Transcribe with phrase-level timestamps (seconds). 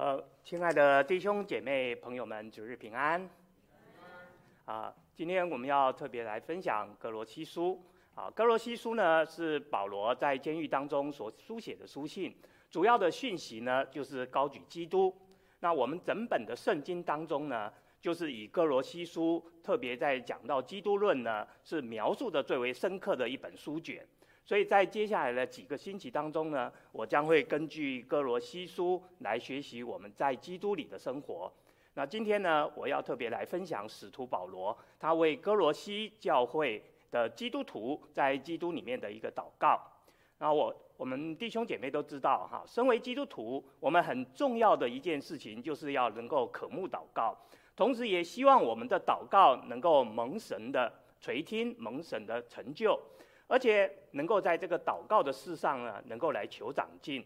[0.00, 3.28] 呃，亲爱的弟兄姐妹朋友们，主日平安。
[4.64, 7.78] 啊，今天我们要特别来分享歌罗西书。
[8.14, 12.34] 啊，歌罗西书呢是保罗在监狱当中所书写的书信，
[12.70, 15.14] 主要的讯息呢就是高举基督。
[15.58, 17.70] 那我们整本的圣经当中呢，
[18.00, 24.08] 就是以歌罗西书特别在讲到基督论呢，是描述的最为深刻的一本书卷。
[24.50, 31.52] 所以在接下来的几个星期当中呢，我将会根据歌罗西书来学习我们在基督里的生活。
[31.94, 39.80] 那今天呢，我要特别来分享使徒保罗他为歌罗西教会的基督徒在基督里面的一个祷告。
[40.38, 47.38] 那我我们弟兄姐妹都知道哈，身为基督徒，我们很重要的一件事情就是要能够渴慕祷告，
[47.76, 53.00] 同时也希望我们的祷告能够蒙神的垂听，蒙神的成就。
[53.50, 57.24] 而且能够在这个祷告的事上呢，能够来求长进。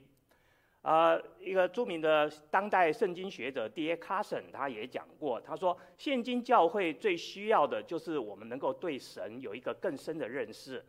[0.80, 3.94] 呃，一个著名的当代圣经学者 D.A.
[3.98, 10.82] Carson 他也讲过，他说，现今教会最需要的就是我们能够对神有一个更深的认识。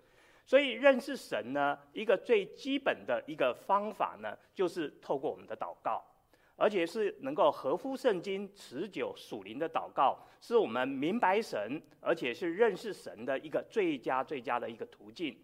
[0.46, 6.02] 所以认识神呢，一个最基本的一个方法呢，就是透过我们的祷告。
[6.58, 15.38] 而且是能够合乎圣经、持久属灵的祷告，是我们明白神，而且是认识神的一个最佳、最佳的一个途径。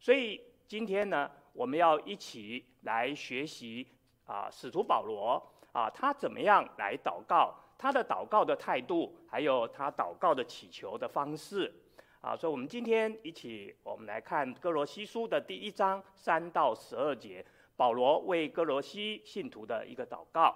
[0.00, 3.86] 所以今天呢，我们要一起来学习
[4.24, 5.40] 啊，使徒保罗
[5.72, 11.72] 啊，他怎么样来祷告，他的祷告的态度，还有他祷告的祈求的方式
[12.20, 12.34] 啊。
[12.34, 17.44] 所以，我们今天一起，我们来看哥罗西书的第一章三到十二节。
[17.76, 20.54] 保罗为哥罗西信徒的一个祷告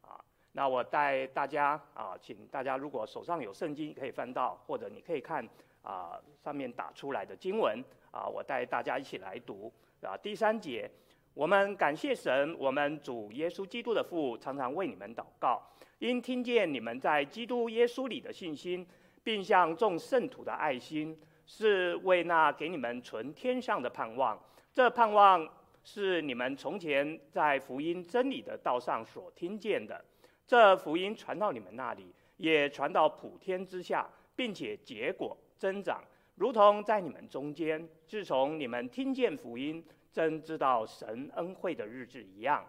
[0.00, 0.16] 啊，
[0.52, 5.46] 那我带大家啊，请大家如果手上有圣经可以翻到，或者你可以看
[5.82, 10.16] 啊上面打出来的经文啊，我带大家一起来读啊。
[10.16, 10.90] 第三节，
[11.34, 15.62] 我们感谢神，我们主耶稣基督的父，常常为你们祷告，
[15.98, 18.86] 因听见你们在基督耶稣里的信心，
[19.22, 24.42] 并向众圣徒的爱心，是为那给你们存天上的盼望。
[24.72, 25.46] 这盼望。
[25.84, 30.04] 是你们从前在福音真理的道上所听见的，
[30.46, 36.00] 这福音传到你们那里，也传到普天之下，并且结果增长，
[36.36, 42.64] 如同在你们中间，自从你们听见福音，真知道神恩惠的日子一样。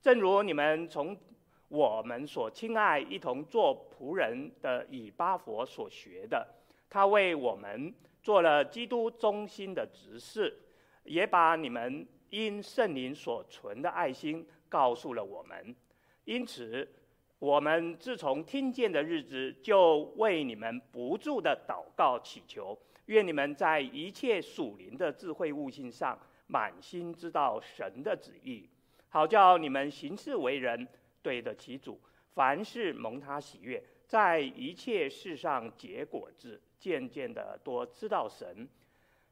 [0.00, 1.16] 正如你们从
[1.68, 6.46] 我们所亲爱一同做仆人的以巴弗所学的，
[6.88, 10.56] 他为我们做了基督中心的执事，
[11.02, 12.06] 也把你们。
[12.34, 15.72] 因圣灵所存的爱心告诉了我们，
[16.24, 16.88] 因此
[17.38, 26.18] 我们自从听见的日子，就为你们不住的祷告祈求，愿你们在一切属灵的智慧悟性上，
[26.48, 28.68] 满心知道神的旨意，
[29.08, 30.88] 好叫你们行事为人
[31.22, 32.00] 对得起主，
[32.34, 38.68] 凡事蒙他喜悦，在一切事上结果子，渐渐的多知道神。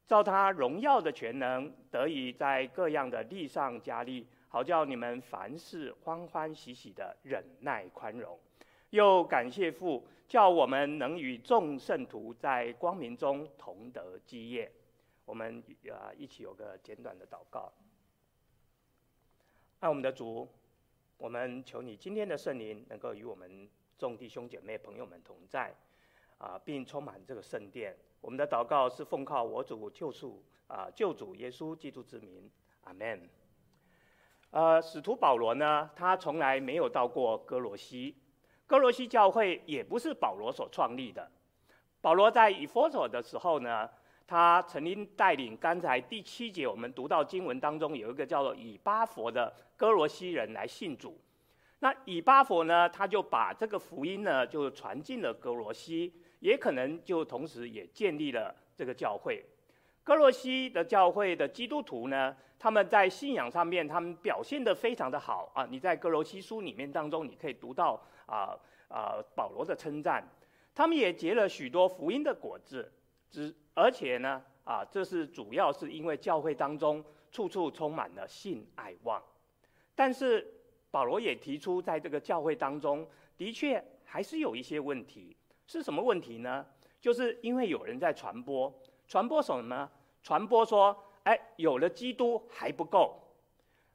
[0.07, 8.39] 照他荣耀的全能，得以在各样的力上加力，好叫你们凡事欢欢喜喜的忍耐宽容。
[8.91, 14.71] 又感谢父，叫我们能与众圣徒在光明中同得基业。
[15.25, 17.73] 我们啊，一起有个简短的祷告。
[19.81, 20.47] 爱我们的主，
[21.17, 25.75] 我们求你今天的圣灵能够与我们众弟兄姐妹朋友们同在，
[26.43, 27.97] 啊，并充满这个圣殿。
[28.21, 32.51] 我们的祷告是奉靠我主救赎啊救主耶稣基督之名，
[32.83, 33.29] 阿门。
[34.51, 38.17] 呃，使徒保罗呢，他从来没有到过哥罗西，
[38.67, 41.31] 哥罗西教会也不是保罗所创立的。
[42.01, 43.89] 保罗在以弗所的时候呢，
[44.27, 51.21] 他曾经带领刚才第七节我们读到经文当中有一个叫做以巴弗的哥罗西人来信主。
[51.79, 56.13] 那以巴弗呢，他就把这个福音呢，就传进了哥罗西。
[56.43, 59.45] 也可能就同时也建立了这个教会，
[60.03, 65.65] 哥罗西的教会的基督徒呢，他们在信仰上面，他们表现得非常的好啊！
[65.71, 68.59] 你在哥罗西书里面当中，你可以读到啊
[68.89, 70.29] 啊保罗的称赞，
[70.75, 72.93] 他们也结了许多福音的果子，
[73.31, 79.23] 只而且呢啊，这是主要是因为教会当中处处充满了信爱望，
[79.95, 80.45] 但是
[80.91, 85.37] 保罗也提出，在这个教会当中，的确还是有一些问题。
[85.73, 86.67] 是什么问题呢？
[87.01, 88.71] 就是因为有人在传播，
[89.09, 89.91] 传播什么呢？
[90.23, 93.19] 传播说，哎，有了基督还不够，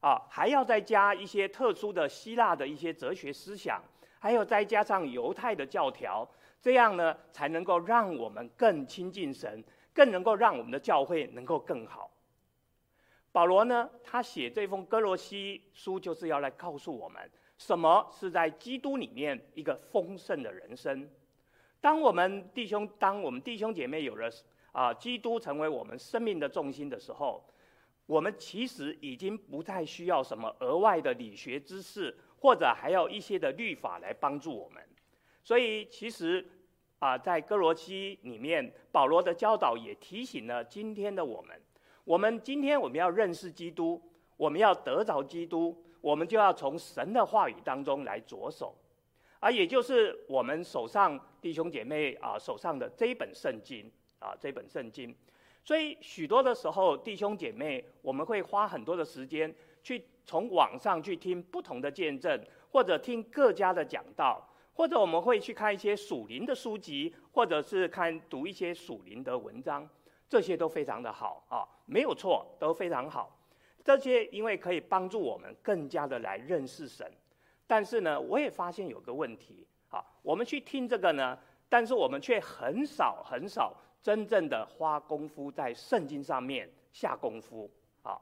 [0.01, 3.79] 啊，还要再加一些特殊的希腊的一些哲学思想，
[4.17, 6.27] 还有再加上犹太的教条，
[6.59, 9.63] 这样呢，才能够让我们更亲近神，
[9.93, 12.09] 更能够让我们的教会能够更好。
[13.31, 17.29] 保罗呢，他写这封哥罗西书，就是要来告诉我们，
[17.59, 21.07] 什么是在基督里面一个丰盛的人生。
[21.79, 24.29] 当我们弟兄，当我们弟兄姐妹有了
[24.71, 27.43] 啊，基督成为我们生命的重心的时候，
[28.05, 34.83] 我们其实已经不再需要什么额外的理学知识，或者还有一些的律法来帮助我们。
[35.43, 36.45] 所以，其实
[36.99, 41.61] 啊，在哥罗西里面，保罗的教导也提醒了今天的我们：
[42.03, 44.01] 我们今天我们要认识基督，
[44.35, 48.75] 我们要得着基督，我们就要从神的话语当中来着手。
[49.39, 55.15] 啊，也就是我们手上弟兄姐妹啊手上的这一本圣经啊，这本圣经。
[55.63, 59.53] 所以许多的时候，弟兄姐妹，我们会花很多的时间
[59.83, 62.41] 去从网上去听不同的见证，
[62.71, 69.87] 或者听各家的讲道，或者我们会去看一些属灵的书籍，或者是看读一些属灵的文章，
[70.29, 73.37] 这些都非常的好啊，没有错，都非常好。
[73.83, 77.09] 这些因为可以帮助我们更加的来认识神。
[77.67, 81.37] 但是呢，我也发现有个问题，啊，我们去听这个呢，
[81.67, 87.69] 但是我们却很少很少真正的花功夫在圣经上面下功夫，
[88.03, 88.17] 啊，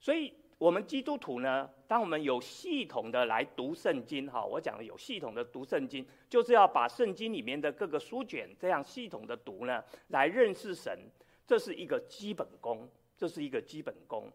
[0.00, 10.98] 所以我们基督徒呢，当我们有系统的来读圣经，哈，我讲的有系统的读圣经，就是要把圣经里面的各个书卷这样系统的读呢，来认识神，
[11.46, 14.32] 这是一个基本功，这是一个基本功。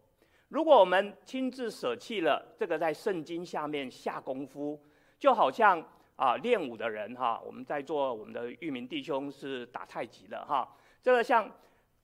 [0.52, 4.78] 如果我们亲自舍弃了这个在圣经下面下功夫，
[5.18, 5.82] 就好像
[6.14, 10.68] 啊练武的人哈，我们在座我们的玉明弟兄是打太极的哈，
[11.00, 11.50] 这个像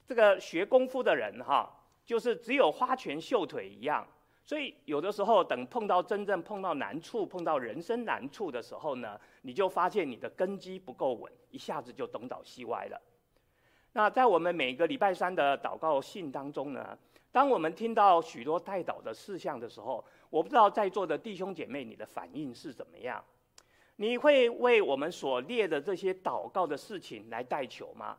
[0.07, 1.71] 这个学功夫的人哈，
[2.07, 4.09] 就是只有花拳绣腿一样，
[4.47, 12.99] 所以有的时候等碰到真正碰到难处，碰到人生难处的时候呢，你就发现你的根基不够稳，一下子就东倒西歪了。
[13.93, 16.97] 那在我们每个礼拜三的祷告信当中呢，
[17.39, 23.25] 当我们听到许多代祷的事项的时候，我不知道在座的弟兄姐妹你的反应是怎么样？
[23.95, 28.19] 你会为我们所列的这些祷告的事情来代求吗？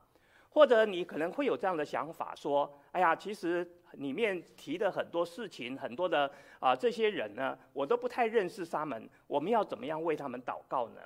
[0.51, 6.31] 或者你可能会有这样的想法，说：“哎呀，其实里面提的很多事情，很多的
[6.62, 11.01] 啊这些人呢，我都不太认识他们，我们要怎么样为他们祷告呢？”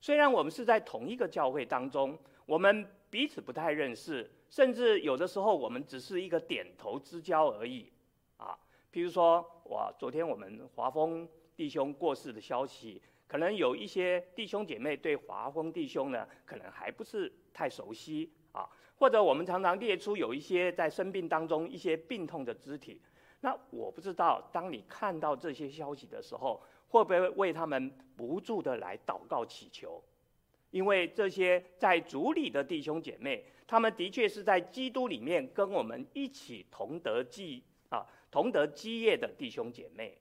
[0.00, 4.28] 虽然我们是在同一个教会当中，我们彼此不太认识。
[4.48, 7.92] 甚至有的时候，我们只是一个点头之交而已，
[8.38, 8.58] 啊，
[8.90, 18.66] 譬如说，我，昨天我们华丰弟兄过世的消息，可能有一些弟兄姐妹对华丰弟兄呢，可能还不是太熟悉啊，
[18.96, 22.98] 或者我们常常列出有一些在生病当中一些病痛的肢体，
[23.40, 30.02] 那我不知道，当你看到这些消息的时候，会不会为他们不住的来祷告祈求？
[30.72, 40.18] 因为这些在主里的弟兄姐妹，他们的确是在基督里面跟我们一起同得基啊，同得基业的弟兄姐妹。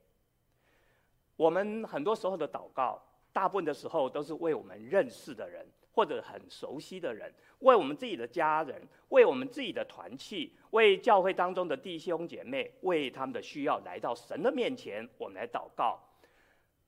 [1.38, 3.01] 我们很多时候的祷告，
[3.33, 15.98] 大部分的时候都是为我们认识的人或者很熟悉的人，为我们自己的家人，为我们自己的团契，为教会当中的弟兄姐妹，为他们的需要来到神的面前，我们来祷告。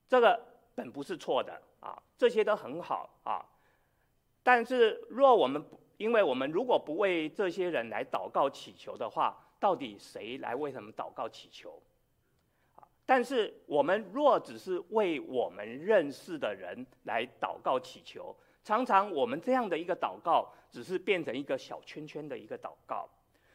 [0.09, 0.39] 这个
[0.75, 3.43] 本不是错的啊，这些都很好啊。
[4.45, 11.81] 但是，若我们不，因为我们如果不为这些人来祷告祈求的话，到底谁来为他们祷告祈求？
[13.05, 23.07] 但是，我们若只是为我们认识的人来祷告祈求，常常我们这样的一个祷告，只是变成一个小圈圈的一个祷告，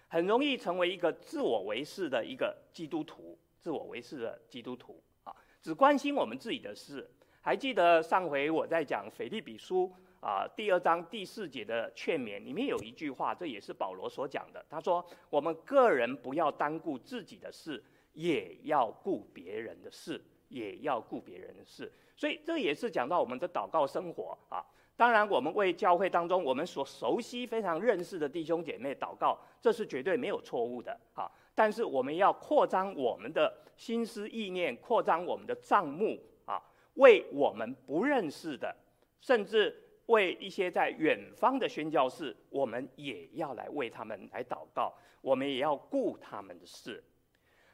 [0.09, 7.11] 很容易成为一个自我为是的一个基督徒，自我为是的基督徒啊，只关心我们自己的事。
[7.43, 9.93] 还记得上回我在讲腓立比书。
[10.21, 14.65] 啊，第二章第四节的劝勉里面有一句话，这也是保罗所讲的。
[14.69, 17.83] 他说：“我们个人不要单顾自己的事，
[18.15, 24.65] 也要顾别人的事，也要顾别人的事。”所以这也是讲到我们的祷告生活啊。
[24.97, 31.31] 当然，我们为教会当中我们所熟悉、非常认识的弟兄姐妹祷告，这是绝对没有错误的啊。
[31.55, 36.61] 但是我们要扩张我们的心思意念，扩张我们的账目啊，
[36.95, 38.75] 为我们不认识的，
[39.21, 39.85] 甚至。
[40.09, 47.05] 为一些在远方的宣教士，我们也要来为他们来祷告，我们也要顾他们的事。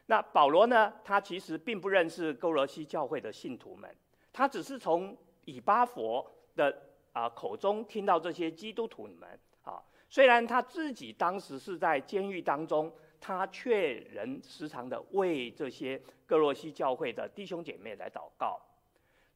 [0.06, 0.92] 那保罗呢？
[1.04, 3.88] 他其实并不认识哥罗西教会的信徒们，
[4.32, 6.26] 他只是从以巴弗
[6.56, 6.76] 的
[7.12, 9.80] 啊口中听到这些基督徒们啊。
[10.10, 18.60] 虽然他自己当时是在监狱当中，他却仍时常的为这些哥罗西教会的弟兄姐妹来祷告，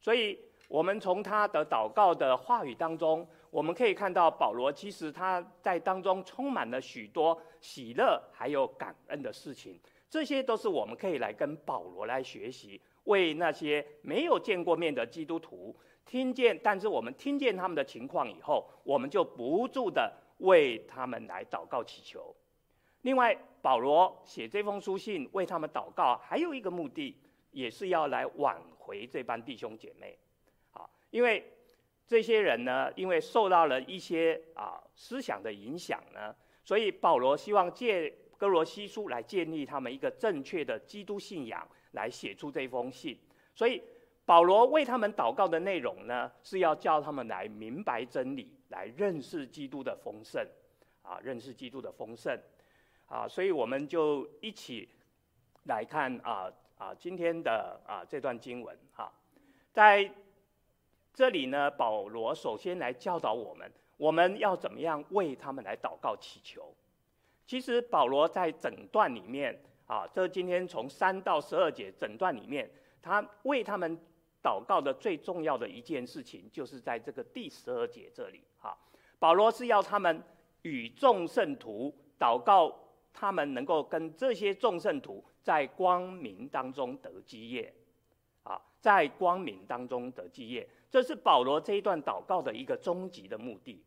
[0.01, 0.37] 所以。
[0.69, 22.35] 我们从他的祷告的话语当中，我们可以看到保罗其实他在当中充满了许多喜乐还有感恩的事情，这些都是我们可以来跟保罗来学习，为那些没有见过面的基督徒听见，但是我们听见他们的情况以后，我们就不住的为他们来祷告祈求。
[23.01, 27.17] 另外，保罗写这封书信为他们祷告，还有一个目的，
[27.49, 30.15] 也是要来挽回这班弟兄姐妹。
[31.11, 31.51] 因为
[32.07, 41.67] 这些人呢，因为受到了一些啊思想的影响呢，所以保罗希望借哥罗西书来建立他们一个正确的基督信仰。
[41.93, 43.17] 来写出这封信，
[43.55, 43.81] 所以
[44.23, 50.47] 保罗为他们祷告的内容呢，是要叫他们来明白真理，来认识基督的丰盛，
[51.01, 52.39] 啊，认识基督的丰盛，
[53.07, 54.87] 啊，所以我们就一起
[55.63, 56.47] 来看啊
[56.77, 59.11] 啊今天的啊这段经文哈，
[59.71, 60.13] 在
[61.13, 66.73] 这里呢，保罗首先来教导我们，我们要怎么样为他们来祷告祈求。
[67.45, 69.59] 其实保罗在整段里面。
[69.89, 72.69] 啊，这今天从三到十二节整段里面，
[73.01, 73.97] 他为他们
[74.39, 78.43] 祷告的最重要的一件事情，就是在这个第十二节这里。
[78.59, 78.77] 哈，
[79.17, 80.21] 保罗是要他们
[80.61, 82.71] 与众圣徒祷告，
[83.11, 87.73] 他们能够跟这些众圣徒在光明当中得基业。
[88.43, 93.83] 啊，在光明当中得基业，这是保罗这一段祷告的一个终极的目的。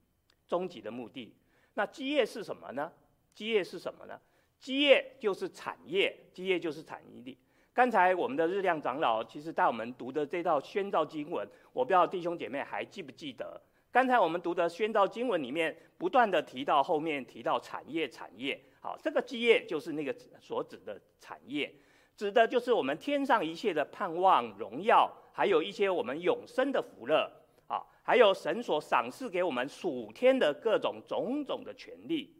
[0.48, 1.34] 终极的目的，
[1.72, 2.92] 那基业是什么呢？
[3.32, 4.20] 基业是什么呢？
[4.58, 7.38] 基业就是产业，基业就是产业力。
[7.72, 13.58] 刚才我们的日亮长老其实带我们读的这道宣召经文，我不知道弟兄姐妹还记不记得？
[13.90, 18.62] 刚才我们读的宣召经文里面，不断地提到后面提到产业，产业。
[18.80, 21.74] 好，这个基业就是那个所指的产业，
[22.14, 27.30] 指的就是我们天上一切的盼望、荣耀，还有一些我们永生的福乐
[27.66, 32.34] 啊，还有神所赏赐给我们属天的各种种种的权利。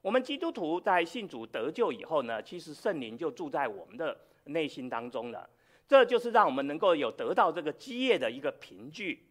[0.00, 5.48] 我们基督徒在信主得救以后呢，其实圣灵就住在我们的内心当中了。
[5.86, 9.28] 这就是让我们能够有得到这个基业的一个凭据。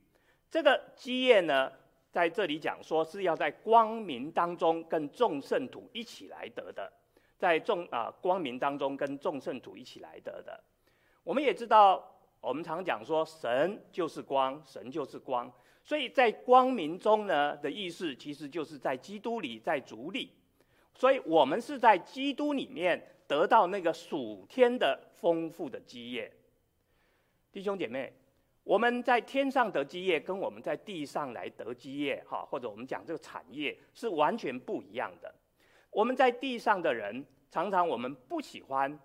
[0.49, 1.71] 这个基业呢，
[2.11, 6.91] 在这里讲说是要在光明当中跟众圣徒一起来得的，
[7.37, 10.63] 在众啊光明当中跟众圣徒一起来得的。
[11.23, 12.10] 我们也知道，
[12.41, 15.49] 我们常讲说神就是光，神就是光，
[15.83, 20.33] 所以在光明中呢的意思，其实就是在基督里，在主里。
[20.93, 26.31] 所以，我们是在基督里面得到那个属天的丰富的基业。
[27.51, 28.11] 弟兄姐妹，
[28.63, 35.33] 我们在天上得基业，跟我们在地上来得基业，哈，或者我们讲这个产业是完全不一样的。
[35.89, 38.99] 我们在地上的人，常常我们不喜欢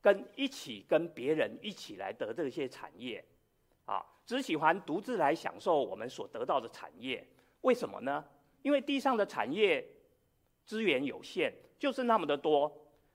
[0.00, 3.24] 跟一起跟别人一起来得这些产业，
[3.84, 7.26] 啊，只喜欢独自来享受我们所得到的产业。
[7.60, 8.24] 为什么呢？
[8.62, 9.84] 因为地上的产业。
[10.68, 12.70] 资源有限，就是那么的多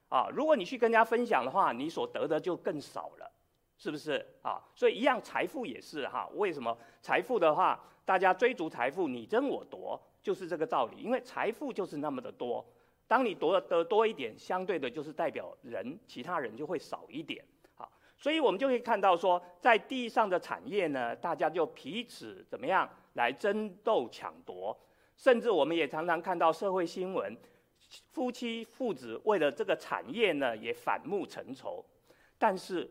[0.09, 0.27] 啊！
[0.33, 3.31] 如果你去跟人家分享的话，你所得的就更少了，
[3.77, 4.59] 是不是啊？
[4.73, 6.27] 所以一样，财富也是哈。
[6.33, 10.97] 为什么财富的话，大家追逐财富，你争我夺，就是这个道理。
[10.97, 12.65] 因为财富就是那么的多，
[13.07, 17.45] 当你夺得多一点，相对的就是代表人，其他人就会少一点
[17.75, 17.91] 好。
[18.17, 24.77] 所以我们就可以看到说，在地上的产业呢，大家就彼此怎么样来争斗抢夺。
[25.15, 27.37] 甚至我们也常常看到社会新闻，
[28.13, 31.85] 夫妻父子为了这个产业呢，也反目成仇。
[32.39, 32.89] 但是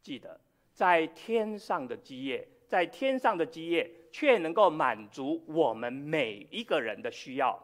[0.00, 0.40] 记得，
[0.72, 7.62] 在天上的基业，在天上的基业却能够满足我们每一个人的需要，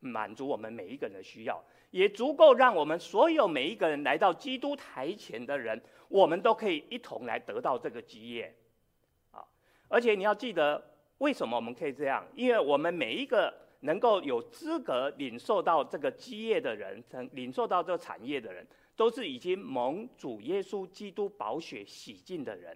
[0.00, 8.54] 满足我们每一个人的需要，也足够让我们所有每一个人来到基督台前的人，我们都可以一同来得到这个基业。
[9.30, 9.44] 啊，
[9.88, 10.90] 而且你要记得。
[11.20, 12.26] 为什么我们可以这样？
[12.34, 18.66] 因为我们每一个能够有资格领受到这个基业的人，领受到这个产业的人，
[18.96, 22.74] 都是已经蒙主耶稣基督宝血洗净的人。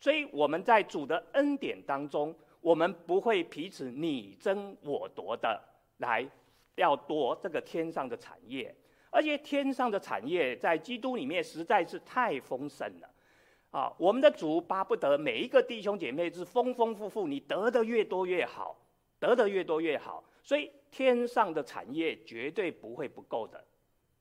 [0.00, 5.62] 所以我们在主的恩典当中，我们不会彼此你争我夺的
[5.98, 6.28] 来
[6.76, 8.74] 要夺这个天上的产业，
[9.10, 13.10] 而且天上的产业在基督里面实在是太丰盛了。
[13.70, 18.76] 啊，我们的主巴不得每一个弟兄姐妹是丰丰富富，你得的越多越好，
[19.18, 20.22] 得的越多越好。
[20.44, 23.64] 所以天上的产业绝对不会不够的，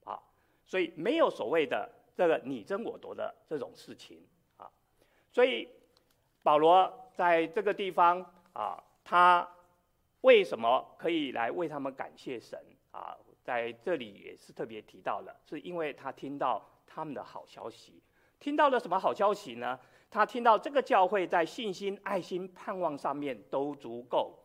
[0.05, 0.19] 啊，
[0.65, 4.25] 所以没有所谓的这个你争我夺的这种事情
[4.57, 4.67] 啊。
[5.31, 5.69] 所以
[6.41, 9.47] 保罗在这个地方啊，他
[10.23, 12.59] 为什么可以来为他们感谢神
[12.91, 13.15] 啊？
[13.43, 18.01] 在这里也是特别提到了，是因为他听到他们的好消息。
[18.39, 19.77] 听到了什么好消息呢？
[20.09, 24.39] 他听到这个教会在信心、爱心、盼望上面都足够，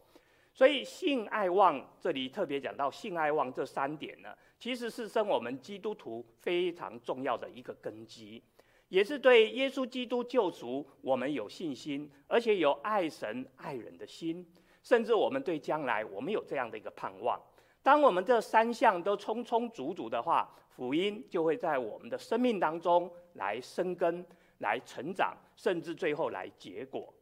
[0.53, 8.43] 所以信、爱、望这里特别讲到信、爱、望这三点呢，其实是生我们基督徒非常重要的一个根基。
[8.89, 14.45] 也是对耶稣基督救赎我们有信心，而且有爱神爱人的心，
[14.89, 17.39] 甚至我们对将来我们有这样的一个盼望。
[17.83, 24.25] 当我们这三项都充充足足的话，福音就会在我们的生命当中来生根、
[24.61, 27.13] 来成长，甚至最后来结果。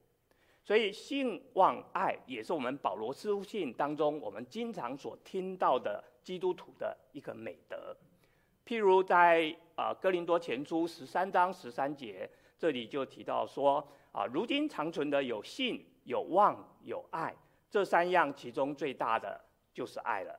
[0.62, 7.96] 所以，信望爱也是我们保罗书信当中我们经常所听到的基督徒的一个美德。
[8.64, 17.34] 譬如在啊哥林多前书十三章十三节，这里就提到说啊，如今长存的有信、有望、有爱，
[17.70, 19.40] 这三样其中最大的
[19.72, 20.38] 就是爱了。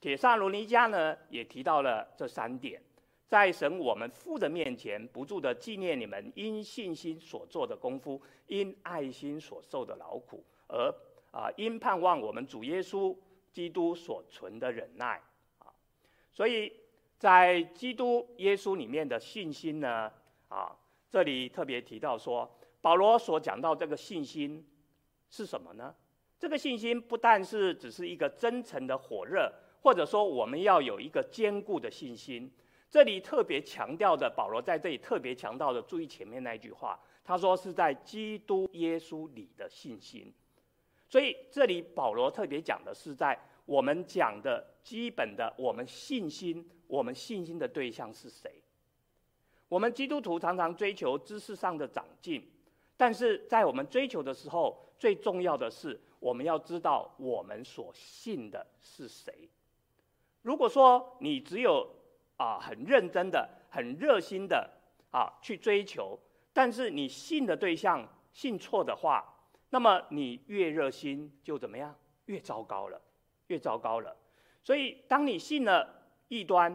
[0.00, 2.82] 帖撒罗尼迦呢也提到了这三点。
[3.26, 10.94] 在神我们父的面前，不住的纪念你们因信心所做的功夫，因爱心所受的劳苦，而
[11.32, 13.16] 啊因盼望我们主耶稣
[13.50, 15.20] 基督所存的忍耐
[15.58, 15.72] 啊。
[16.32, 16.72] 所以
[17.18, 20.12] 在基督耶稣里面的信心呢
[20.48, 20.76] 啊，
[21.08, 22.48] 这里特别提到说，
[22.82, 24.64] 保罗所讲到这个信心
[25.30, 25.92] 是什么呢？
[26.38, 29.50] 这个信心不但是只是一个真诚的火热，
[29.80, 32.50] 或者说我们要有一个坚固的信心。
[32.90, 40.32] 这里特别强调的，保罗在这里特别强调的，注意前面那句话，他说是在基督耶稣里的信心。
[41.08, 48.62] 所以这里保罗特别讲的是在我们讲的基本的我们信心，我们信心的对象是谁？
[49.68, 52.48] 我们基督徒常常追求知识上的长进，
[52.96, 59.46] 但是在我们追求的时候，最重要的是我们要知道我们所信的是谁。
[60.40, 61.86] 如果说你只有
[62.38, 64.70] 啊，很认真的、很热心的
[65.10, 66.18] 啊去追求，
[66.54, 69.22] 但是你信的对象信错的话，
[69.68, 71.94] 那么你越热心就怎么样？
[72.24, 72.98] 越糟糕了，
[73.48, 74.16] 越糟糕了。
[74.62, 76.74] 所以，当你信了异端，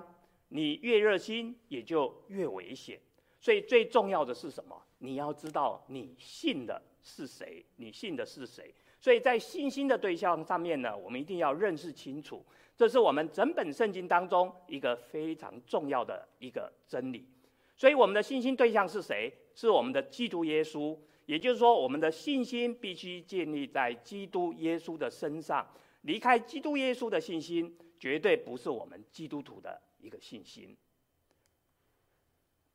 [0.49, 3.01] 你越热心也就越危险。
[3.41, 4.79] 所以，最重要的是什么？
[4.99, 8.71] 你要知道你信的是谁，你信的是谁。
[8.99, 12.45] 所以在信心的对象上面呢，我们一定要认识清楚。
[12.75, 17.27] 这是我们整本圣经当中一个非常重要的一个真理，
[17.75, 19.33] 所以我们的信心对象是谁？
[19.53, 20.97] 是我们的基督耶稣。
[21.25, 25.67] 也就是说，我们的信心必须建立在基督耶稣的身上。
[26.01, 30.75] 离开基督耶稣的信心，绝对不是我们基督徒的一个信心。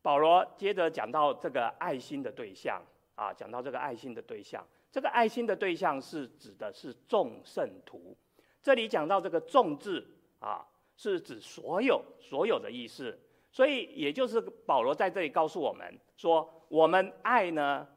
[0.03, 2.81] 保罗接着讲到这个爱心的对象
[3.17, 8.17] 啊，讲到这个爱心的对象，这个爱心的对象是指的是众圣徒。
[8.63, 10.07] 这里讲到这个“众”字
[10.39, 10.65] 啊，
[10.97, 13.19] 是指所有、所有的意思。
[13.51, 17.89] 所以，也就是保罗在这里告诉我们说，我们爱呢，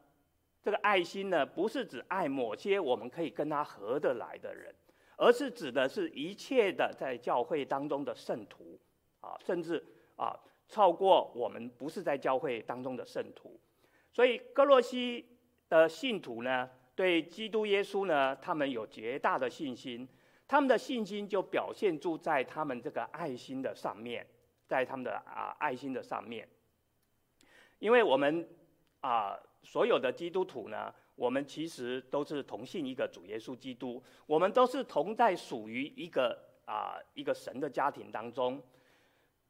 [0.60, 4.74] 这个爱心呢，不是指爱某些我们可以跟他合得来的人，
[5.16, 8.76] 而是指的是一切的在教会当中的圣徒
[9.20, 9.80] 啊，甚至
[10.16, 13.56] 啊，超过我们不是在教会当中的圣徒。
[14.12, 20.08] 所以，歌罗西的信徒呢，对基督耶稣呢，他们有绝大的信心。
[20.48, 24.26] 他们的信心就表现住在他们这个爱心的上面，
[24.66, 26.48] 在他们的啊爱心的上面。
[27.78, 28.48] 因为我们
[29.00, 38.60] 啊所有的基督徒呢，我们其实都是同信一个主耶稣基督，我们都是同在属于一个啊一个神的家庭当中。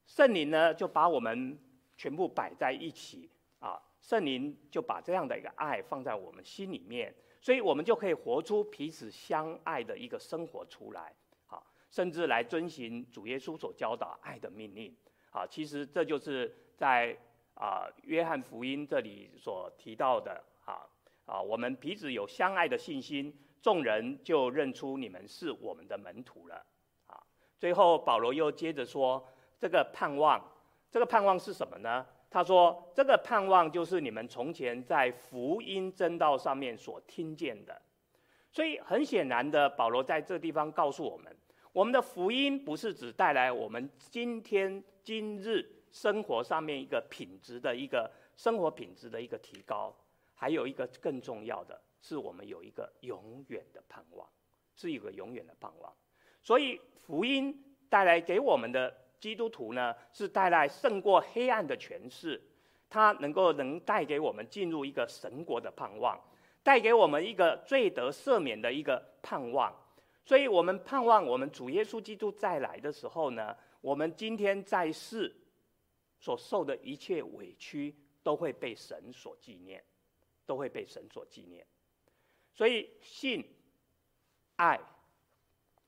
[0.04, 1.58] 圣灵呢就把我们
[1.96, 7.14] 全部摆在一起啊，圣灵就把这样的一个爱放在我们心里面。
[7.40, 11.14] 所以我们就可以活出彼此相爱的一个生活出来，
[11.46, 14.94] 啊，甚至来遵循主耶稣所教导爱的命令，
[15.30, 17.16] 啊，其实这就是在
[17.54, 20.86] 啊约翰福音这里所提到的，啊
[21.26, 26.66] 啊，我们彼此有相爱的信心，众人就认出你们是我们的门徒了，
[27.06, 27.22] 啊，
[27.58, 29.24] 最后保罗又接着说，
[29.58, 30.42] 这个盼望，
[30.90, 32.04] 这个盼望是什么呢？
[32.30, 37.80] 他说：“这个盼望就是你们从前在福音真道上面所听见的，
[38.52, 41.34] 所以很显然的，保罗在这地方告诉我们，
[41.72, 49.96] 我们的福音不是只带来我们今天今日生活上面一个品质的一个生活品质的一个提高，
[50.34, 54.28] 还有一个更重要的是，我们有一个永远的盼望，
[54.74, 55.90] 是一个永远的盼望。
[56.42, 62.40] 所以福音带来给我们的。”基督徒呢，是带来胜过黑暗的权势，
[62.88, 66.18] 他能够能带给我们进入一个神国的盼望，
[66.62, 69.74] 带给我们一个罪得赦免的一个盼望。
[70.24, 75.34] 所以，我们盼望我们主耶稣基督再来的时候呢，我们今天在世
[76.20, 79.82] 所受的一切委屈，都会被神所纪念，
[80.44, 81.66] 都会被神所纪念。
[82.52, 83.42] 所以，信、
[84.56, 84.78] 爱，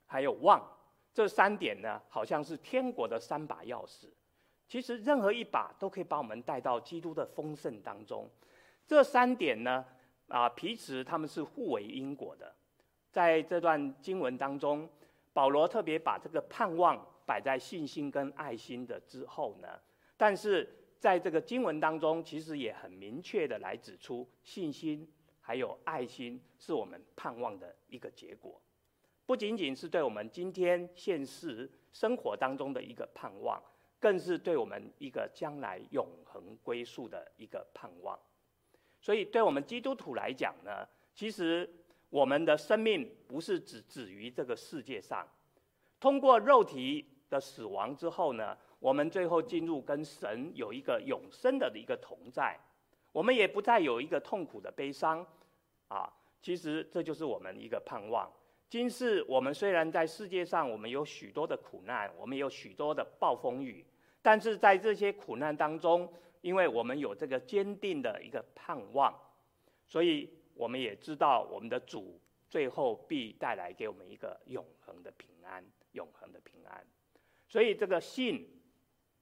[0.06, 0.79] 还有望。
[1.12, 4.06] 这三点呢，好像是天国的三把钥匙。
[4.68, 8.30] 其实任何一把都可以把我们带到基督的丰盛当中。
[8.86, 9.84] 这三点呢，
[10.28, 12.54] 啊，彼此他们是互为因果的。
[13.10, 14.88] 在这段经文当中，
[15.32, 19.68] 保罗特别把这个盼望摆在信心跟爱心的之后呢，
[20.16, 20.68] 但是
[21.00, 28.60] 在这个经文当中，其实也很明确的来指出，信心还有爱心是我们盼望的一个结果，
[29.30, 33.62] 不仅仅是对我们今天现实生活当中的一个盼望，
[34.00, 38.18] 更是对我们一个将来永恒归宿的一个盼望。
[39.00, 41.72] 所以，对我们基督徒来讲呢，其实。
[42.08, 45.24] 我们的生命不是只止于这个世界上，
[46.00, 52.58] 通过肉体的死亡之后呢，我们最后进入跟神有一个永生的一个同在，
[53.12, 55.24] 我们也不再有一个痛苦的悲伤，
[55.86, 56.12] 啊，
[56.42, 58.28] 其实这就是我们一个盼望。
[58.70, 63.84] 今世我们虽然在世界上，我们有许多的苦难，我们有许多的暴风雨，
[64.22, 69.14] 但是在这些苦难当中，因为我们有这个坚定的一个盼望，
[69.86, 70.30] 所以。
[70.52, 76.86] 我们也知道，我们的主最后必带来给我们一个永恒的平安，永恒的平安。
[77.48, 78.46] 所以，这个信、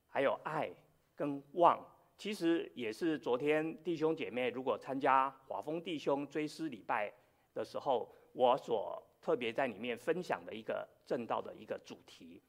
[0.08, 0.68] 还有爱
[1.14, 1.78] 跟望，
[2.16, 7.12] 其实也是昨天弟兄姐妹如果参加华丰弟兄追思礼拜
[7.54, 12.40] 的时候，我所特别在里面分享的一个正道的一个主题。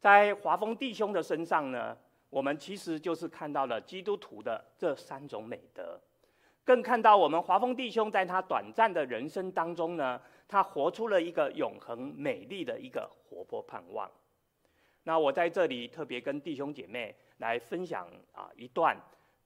[0.00, 1.94] 在华丰弟兄的身上呢，
[2.30, 6.00] 我们其实就是看到了基督徒的这三种美德。
[6.64, 10.18] 更看到我们华丰弟兄在他短暂的人生当中呢，
[10.48, 14.10] 他活出了一个永恒美丽的一个活泼盼望。
[15.02, 18.98] 那我在这里特别跟弟兄姐妹来分享啊一段，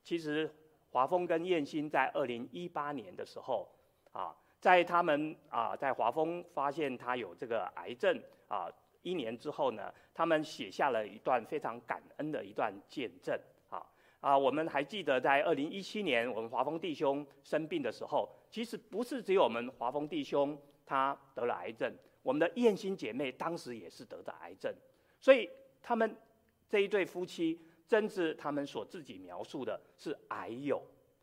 [0.04, 0.48] 其实
[0.92, 3.68] 华丰跟燕心在二零一八年的时候
[4.12, 8.70] 啊，在他们啊在华丰发现他有这个癌症啊
[9.02, 13.36] 一年之后呢，他们写下了一段非常感恩的一段见证。
[13.68, 13.84] 啊
[14.20, 24.72] 啊，我们还记得在二零一七年，我们华丰弟兄生病的时候，其实不是只有我们华丰弟兄他得了癌症，我们的燕心姐妹当时也是得的癌症，
[25.18, 25.50] 所以
[25.82, 26.16] 他们
[26.68, 30.80] 这一对夫妻，真是他们所自己描述的是癌友，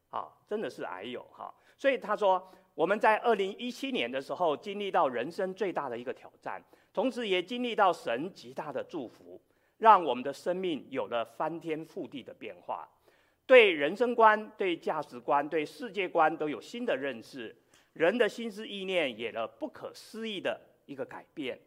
[0.09, 1.53] 啊，真的是癌友哈。
[1.77, 6.63] 所以他说，我们在二零一七年的时候，经历到人生最大的一个挑战，
[6.93, 9.37] 同时也经历到神极大的祝福。
[9.79, 12.87] 让我们的生命有了翻天覆地的变化，
[13.45, 17.53] 对人生观、对价值观、对世界观都有新的认识，
[17.91, 21.59] 人的心思意念也有了不可思议的一个改变。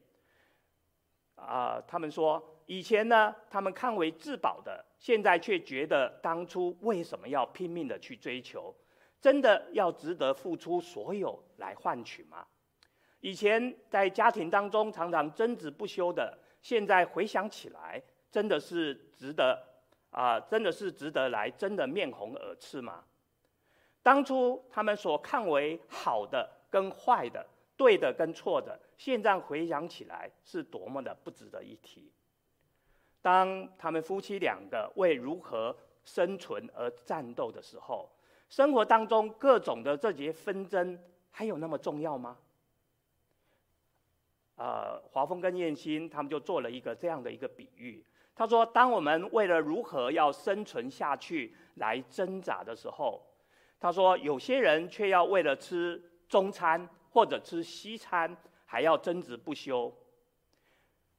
[1.34, 8.74] 啊、他们说以前呢，他们看为至宝的，现在却觉得当初为什么要拼命的去追求？
[9.22, 12.44] 真的要值得付出所有来换取吗？
[13.20, 16.36] 以前在家庭当中常常争执不休的。
[16.60, 19.60] 现在回想起来，真的是值得
[20.10, 23.04] 啊、真的是值得来争得面红耳赤吗？
[24.02, 32.12] 当初他们所看为好的跟坏的、对的跟错的，现在回想起来是多么的不值得一提。
[33.20, 38.10] 当他们夫妻两个为如何生存而战斗的时候，
[38.52, 40.98] 生活当中各种的这些纷争
[41.30, 42.36] 还有那么重要吗？
[44.56, 48.04] 呃，华峰跟燕心他们就做了一个这样的一个比喻。
[48.34, 53.22] 他说，当我们为了如何要生存下去来挣扎的时候，
[53.80, 58.36] 他说有些人却要为了吃中餐或者吃西餐，
[58.66, 59.90] 还要争执不休。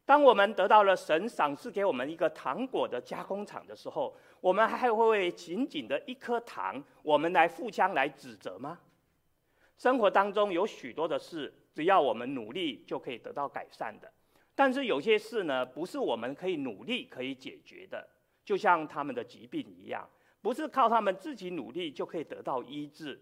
[0.05, 8.79] 当我们得到了神赏赐给我们一个糖果的加工厂的时候，我们还会为仅仅的一颗糖，我们来互相来指责吗？
[9.77, 11.53] 生活当中有许多的事。
[11.73, 14.07] 只要我们努力就可以得到改善的，
[14.53, 18.07] 但是有些事呢，不是我们可以努力可以解决的，
[18.45, 20.07] 就像他们的疾病一样，
[20.39, 23.19] 不是靠他们自己努力就可以得到医治。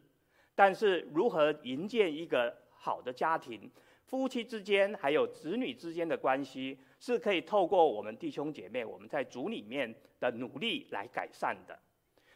[0.54, 3.72] 但是如何营建一个好的家庭，
[4.12, 11.80] 夫妻之间还有子女之间的关系，是可以透过我们弟兄姐妹我们在主里面的努力来改善的。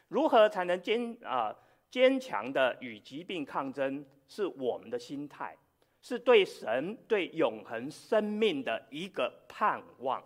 [0.08, 1.54] 如何才能坚啊
[1.90, 5.54] 坚强的与疾病抗争，是我们的心态。
[6.00, 10.22] 是对神对永恒生命的一个盼望。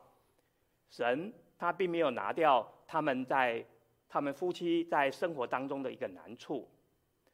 [0.88, 3.64] 神他并没有拿掉他们在
[4.08, 6.68] 他们夫妻在生活当中的一个难处，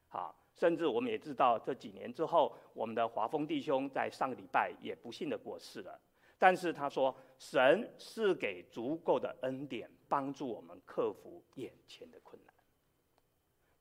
[0.08, 6.00] 好，甚至我们也知道这几年之后，我们的华丰弟兄在上个礼拜也不幸的过世了。
[6.38, 12.54] 但是他说，神是给足够的恩典，帮助我们克服眼前的困难。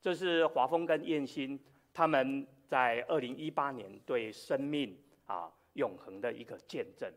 [0.00, 1.58] 这是华丰跟燕心
[1.92, 2.46] 他们。
[2.68, 7.08] 在二零一八年，对生命啊永恒的一个见证，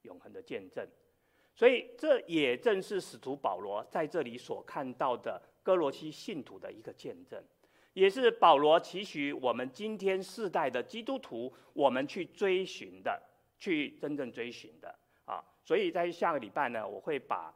[0.00, 0.82] 永恒的见证。
[1.54, 7.44] 所以这也正是使徒保罗在这里所看到的哥罗西信徒的一个见证，
[7.92, 13.20] 也是保罗期许我们今天世代的基督徒，我们去追寻的，
[13.58, 15.42] 去真正追寻的啊。
[15.64, 17.54] 所以在下个礼拜呢，我会把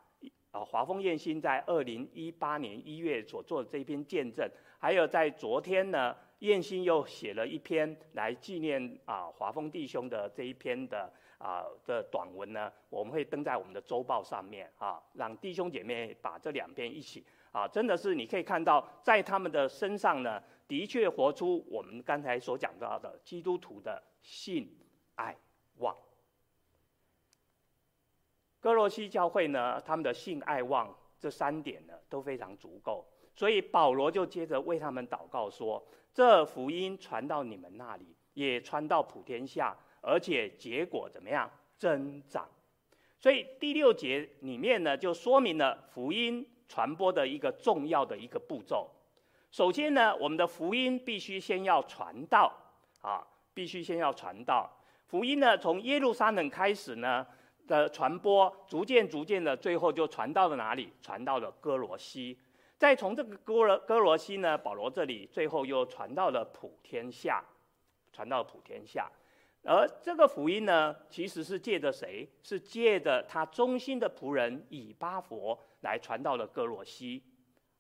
[0.51, 6.17] 啊华丰燕兴在二零一八年一月所做的这篇见证，还有在昨天呢。
[6.43, 24.77] 燕兴又写了一篇来纪念啊华丰弟兄的这一篇的啊的短文呢，我们会登在我们的周报上面啊，让弟兄姐妹把这两篇一起啊，真的是你可以看到在他们的身上呢，的确活出我们刚才所讲到的基督徒的信、
[25.15, 25.37] 爱、
[25.77, 25.97] 望。
[28.59, 35.87] 哥罗西教会呢，他们的信、爱、望这三点呢都非常足够，所以保罗就接着为他们祷告说。
[36.15, 41.51] 这福音传到你们那里，也传到普天下，而且结果怎么样？
[41.79, 42.47] 增长。
[43.19, 48.89] 所以第六节里面呢，就说明了福音传播的一个重要的一个步骤。
[49.51, 52.51] 首先呢，我们的福音必须先要传道
[53.03, 54.71] 啊，必须先要传道。
[55.07, 57.27] 福音呢，从耶路撒冷开始呢
[57.69, 60.91] 的传播，逐渐逐渐的，最后就传到了哪里？
[61.03, 62.39] 传到了哥罗西。
[62.79, 67.45] 再从这个哥罗哥罗西呢，保罗这里最后又传到了普天下，
[68.15, 69.11] 传到了普天下，
[69.65, 72.29] 而这个福音呢，其实是借着谁？
[72.43, 77.23] 是借着他忠心的仆人以巴弗来传到了歌罗西，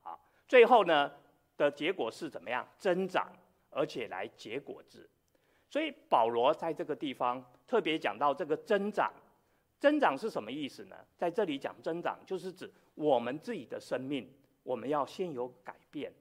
[0.03, 1.13] 啊，最后呢
[1.57, 2.67] 的结果是怎么样？
[2.79, 3.33] 增长，
[3.71, 5.09] 而且来结果子。
[5.69, 9.13] 所以保罗在这个地方特别讲到这个增长，
[9.81, 10.97] 增长是什么意思呢？
[11.17, 14.33] 在这里讲增长，就是指我们自己的生命。
[14.65, 16.13] 我们要先有改变，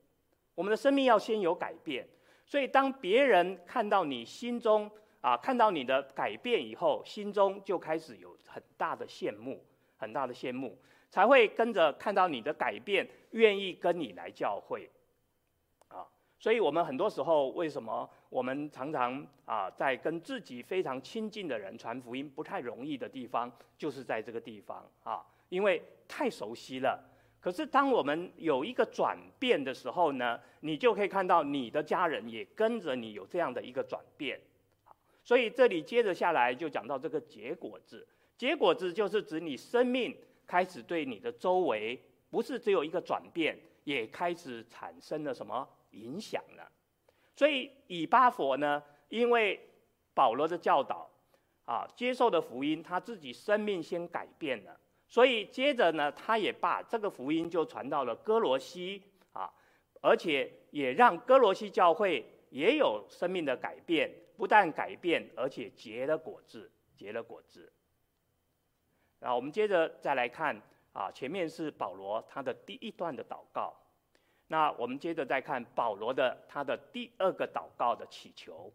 [0.56, 2.08] 我们的生命要先有改变。
[2.44, 4.90] 所以，当别人看到你心中
[5.22, 9.64] 啊，看到你的改变以后，心中就开始有很大的羡慕，
[9.98, 10.76] 很大的羡慕，
[11.10, 14.90] 才会跟着看到你的改变，愿意跟你来教会。
[15.90, 16.08] 啊，
[16.40, 27.00] 所以我们很多时候，为什么我们常常啊，在跟自己非常亲近的人传福音不太容易的地方，就是在这个地方啊，因为太熟悉了。
[27.40, 34.40] 可是，当我们有一个转变的时候呢，你就可以看到你的家人也跟着你有这样的一个转变。
[35.24, 38.08] 所以这里接着下来就讲到这个结果字。
[38.38, 46.72] 结果字就是指你生命开始对你的周围，不是只有一个转变，也开始产生了什么影响了。
[47.36, 49.60] 所以以巴弗呢，因为
[50.14, 51.10] 保罗的教导，
[51.66, 54.80] 啊，接受的福音，他自己生命先改变了。
[55.08, 59.04] 所以接着呢，他也把这个福音就传到了歌罗西
[59.34, 59.52] 啊，
[60.02, 64.10] 而且也让歌罗西教会也有生命的改变，
[64.42, 67.72] 不但改变，而且结了果子，结了果子。
[69.20, 70.60] 然后我们接着再来看
[70.94, 73.72] 啊，前面是保罗他的第一段的祷告，
[74.48, 78.74] 那我们接着再看保罗的他的第二个祷告的祈求。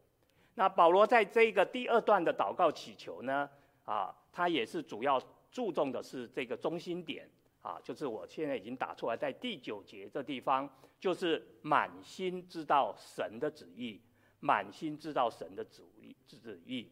[0.55, 3.51] 那保罗在这个第二段的祷告祈求呢，
[3.85, 5.21] 啊，他也是主要。
[5.49, 7.27] 注重的是这个中心点
[7.63, 10.69] 啊，就是我现在已经打出来，在第九节这地方，
[11.01, 13.99] 就是满心知道神的旨意，
[14.41, 16.91] 满心知道神的旨意旨意，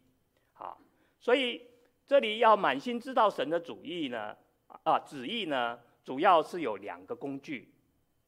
[0.54, 0.76] 啊，
[1.20, 1.62] 所以
[2.06, 4.36] 这里要满心知道神的主意呢，
[4.82, 7.72] 啊，旨意呢，主要是有两个工具，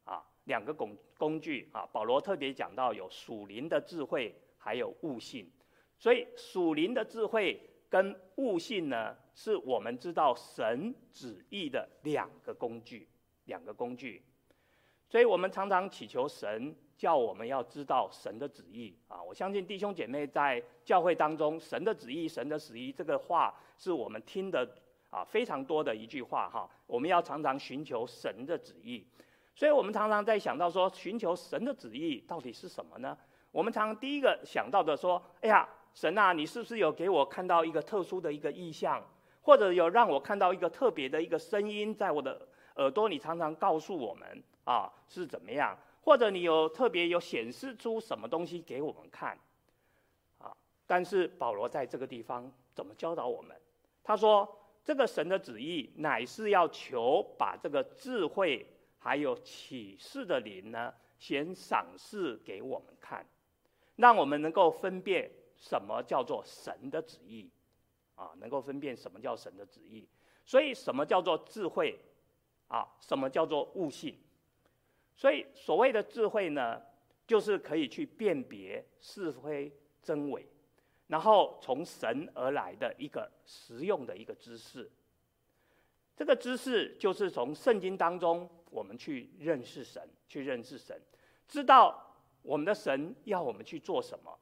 [0.05, 5.51] 啊，两个工工具啊，保罗特别讲到有属灵的智慧，还有悟性，
[5.99, 13.09] 所以属灵的智慧跟悟性呢，是我们知道神旨意的两个工具，
[13.45, 14.23] 两个工具，
[15.09, 19.23] 所以我们常常祈求神叫我们要知道神的旨意啊！
[19.23, 24.69] 我相信弟兄姐妹在教会当中，神的旨意、神的旨意这个话是我们听的
[25.11, 26.69] 啊非常多的一句话哈。
[26.87, 29.07] 我们要常常寻求神的旨意，
[29.55, 33.17] 所以我们常常在想到说，寻求神的旨意到底是什么呢？
[33.53, 39.03] 我们常常第一个想到的说，哎呀，神啊，你是不是有给我看到一个特殊的一个意象？
[39.43, 49.39] 或者有让我看到一个特别的一个声音，在我的耳朵里常常告诉我们啊是怎么样，或者你有特别有显示出什么东西给我们看，
[50.39, 50.55] 啊，
[50.87, 53.57] 但是保罗在这个地方怎么教导我们？
[54.05, 54.47] 他说
[54.85, 58.67] 这个神的旨意乃是要求把这个智慧
[58.99, 63.27] 还有启示的灵呢，先赏赐给我们看，
[63.97, 67.51] 让我们能够分辨什么叫做神的旨意。
[68.17, 70.09] 啊，能够分辨什么叫神的旨意，
[70.47, 72.01] 所以什么叫做智慧，
[72.67, 74.17] 啊，什么叫做悟性？
[75.17, 76.81] 所以所谓的智慧呢，
[77.27, 80.47] 就是可以去辨别是非真伪，
[81.07, 84.91] 然后从神而来的一个实用的一个知识。
[86.15, 91.01] 这个知识就是从圣经当中我们去认识神，去认识神，
[91.49, 94.39] 知道我们的神要我们去做什么。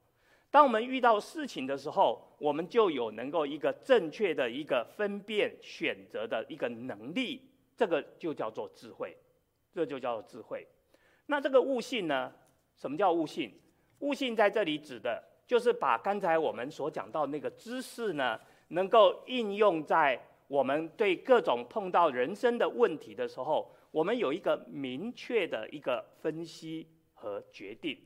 [0.50, 9.16] 当我们遇到事情的时候，我们就有能够一个正确的一个分辨选择的一个能力，这个就叫做智慧，
[9.74, 10.66] 这就叫做智慧。
[11.26, 12.32] 那这个悟性呢？
[12.76, 13.52] 什么叫悟性？
[13.98, 27.98] 悟性在这里指的就是把刚才我们所讲到那个知识呢，能够应用在我们对各种碰到人生的问题的时候，我们有一个明确的一个分析和决定。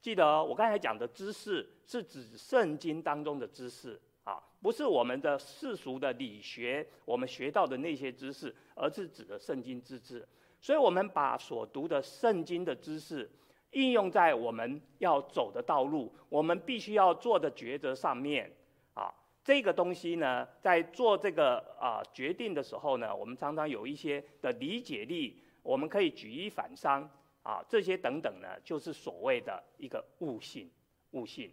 [0.00, 10.26] 记得，我刚才讲的知识是指圣经当中的知识啊，不是我们的世俗的理学，我们学到的那些知识，而是指的圣经之知。
[10.64, 13.30] 所以，我们把所读的圣经的知识
[13.72, 18.50] 应用在我们要走的道路，我们必须要做的抉择上面
[18.94, 19.12] 啊。
[19.44, 27.06] 这个东西呢，在做这个啊决定的时候呢，我们常常有一些的理解力，我们可以举一反三。
[27.42, 30.70] 啊，这些等等呢，就是所谓的一个悟性，
[31.10, 31.52] 悟性。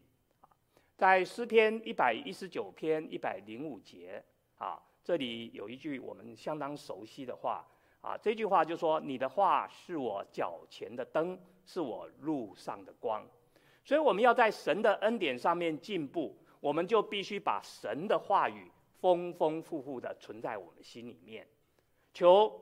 [0.95, 4.24] 在诗篇一百一十九篇一百零五节，
[4.58, 7.67] 啊，这里有一句我们相当熟悉的话，
[8.01, 13.25] 啊，这句话就说：“你的话是我脚前的灯，是我路上的光。”
[13.85, 21.47] 所以我们要在神的恩典上面进步，我们就必须把神的话语丰丰富富的存在我们心里面，
[22.13, 22.61] 求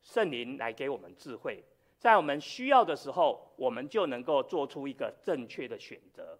[0.00, 1.64] 圣灵来给我们智慧。
[1.98, 6.36] 在我们需要的时候，我们就能够做出一个正确的选择，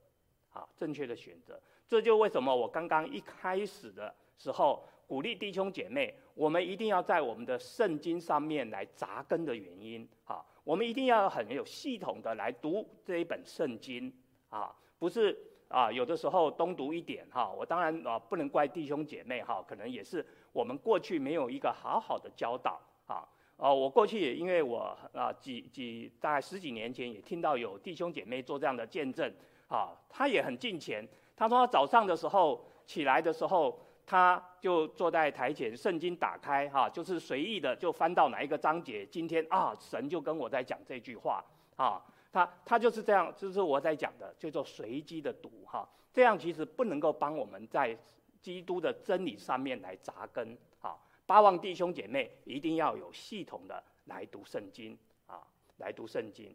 [0.53, 1.61] 啊，正确的选择。
[1.87, 14.11] 这就为什么我刚刚一开始的时候鼓励弟兄姐妹，我们一定要在我们的圣经上面来扎根的原因，啊，我们一定要很有系统的来读这一本圣经，
[14.49, 23.29] 啊，不是啊，有的时候东读一点，哈，我当然啊不能怪弟兄姐妹，哈，可能也是我们过去没有一个好好的教导，啊。
[23.59, 29.31] 哦，我过去也因为我啊几几大概十几年前也听到有弟兄姐妹做这样的见证，
[29.69, 31.07] 啊，他也很敬虔。
[31.37, 33.79] 他说他早上的时候起来的时候，
[34.13, 41.43] 他就坐在台前，圣经打开哈、就是随意的就翻到哪一个章节，今天啊神就跟我在讲这句话
[41.77, 41.99] 啊，
[42.31, 47.97] 他他就是这样，就是我在讲的，叫做随机的读哈、这样其实不能够帮我们在
[48.43, 50.95] 基督的真理上面来扎根啊。
[51.25, 54.95] 巴望弟兄姐妹一定要有系统的来读圣经
[55.27, 55.41] 啊，
[55.79, 56.55] 来读圣经。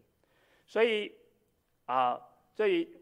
[0.67, 1.11] 所以
[1.87, 2.21] 啊，
[2.53, 2.95] 这里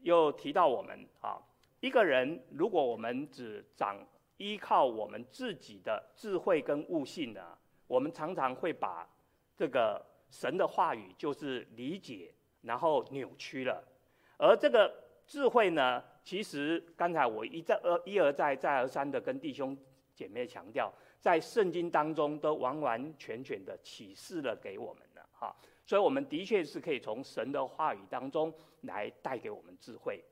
[0.00, 1.38] 又提到我们啊，
[1.80, 4.04] 一个人如果我们只长
[4.36, 9.08] 依靠我们自己的智慧跟悟性呢，我们常常会把
[9.56, 13.82] 这个神的话语就是理解，然后扭曲了。
[14.36, 14.92] 而这个
[15.26, 19.76] 智慧呢，其实刚才我一再而一而再再而三的跟弟兄
[20.14, 20.92] 姐妹强调。
[21.20, 25.52] 在圣经当中都完完全全的启示了给我们了哈，
[25.84, 30.22] 所以我们的确是可以从神的话语当中来带给我们智慧。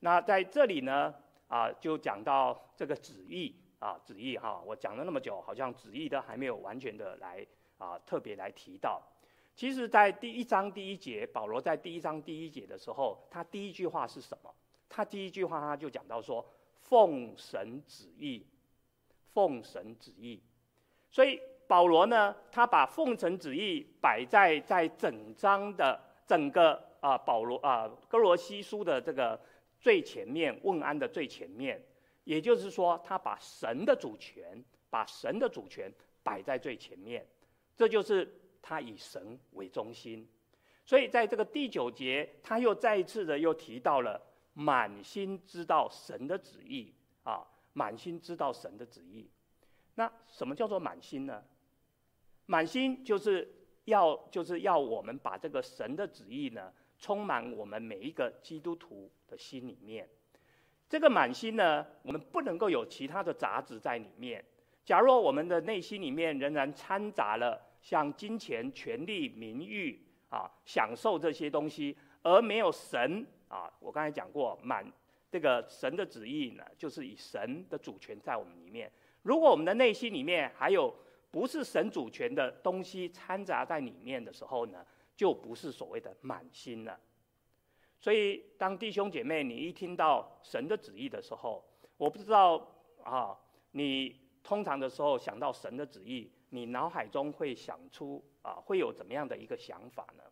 [0.00, 1.14] 那在这里呢
[1.48, 7.46] 啊，就讲到这个旨意啊，旨意哈，我讲了那么久，好像旨意都还没有完全的来
[7.78, 9.02] 啊特别来提到。
[9.54, 14.54] 其实，在第一章第一节，保罗在第一章第一节的时候，他第一句话是什么？
[14.88, 16.44] 他第一句话他就讲到说，
[16.80, 18.46] 奉神旨意。
[19.34, 20.42] 奉神旨意，
[21.10, 29.38] 所以保罗呢，他把奉神旨意摆在在整章的整个啊保罗啊哥罗西书的这个
[29.80, 31.82] 最前面，问安的最前面，
[32.24, 37.26] 也就是说，他把神的主权，把神的主权摆在最前面，
[37.76, 40.28] 这就是他以神为中心。
[40.84, 44.20] 所以在这个第九节，他又再一次的又提到了
[44.54, 47.46] 满心知道神的旨意啊。
[47.74, 49.30] 满心知道神的旨意，
[49.94, 51.44] 那什么叫做满心呢？
[52.46, 53.48] 满心就是
[53.84, 60.08] 要就是要我们把这个神的旨意呢，充满我们每一个基督徒的心里面。
[60.88, 64.44] 这个满心呢，我们不能够有其他的杂质在里面。
[64.84, 74.90] 假如我们的内心里面仍然掺杂了像金钱、权力、名誉啊，享受这些东西，而没有神啊，我刚才讲过满。
[75.30, 78.90] 这个神的旨意呢，就是以神的主权在我们里面。
[79.20, 80.94] 如果我们的内心里面还有
[81.30, 84.82] 不是神主权的东西掺杂在里面的时候呢，
[85.18, 86.98] 就不是所谓的满心了。
[88.00, 91.62] 所以，当弟兄姐妹你一听到神的旨意的时候，
[91.96, 92.66] 我不知道
[93.02, 93.36] 啊，
[93.72, 100.22] 你通常的时候想到神的旨意，你脑海中会想出啊，会有怎么样的一个想法呢？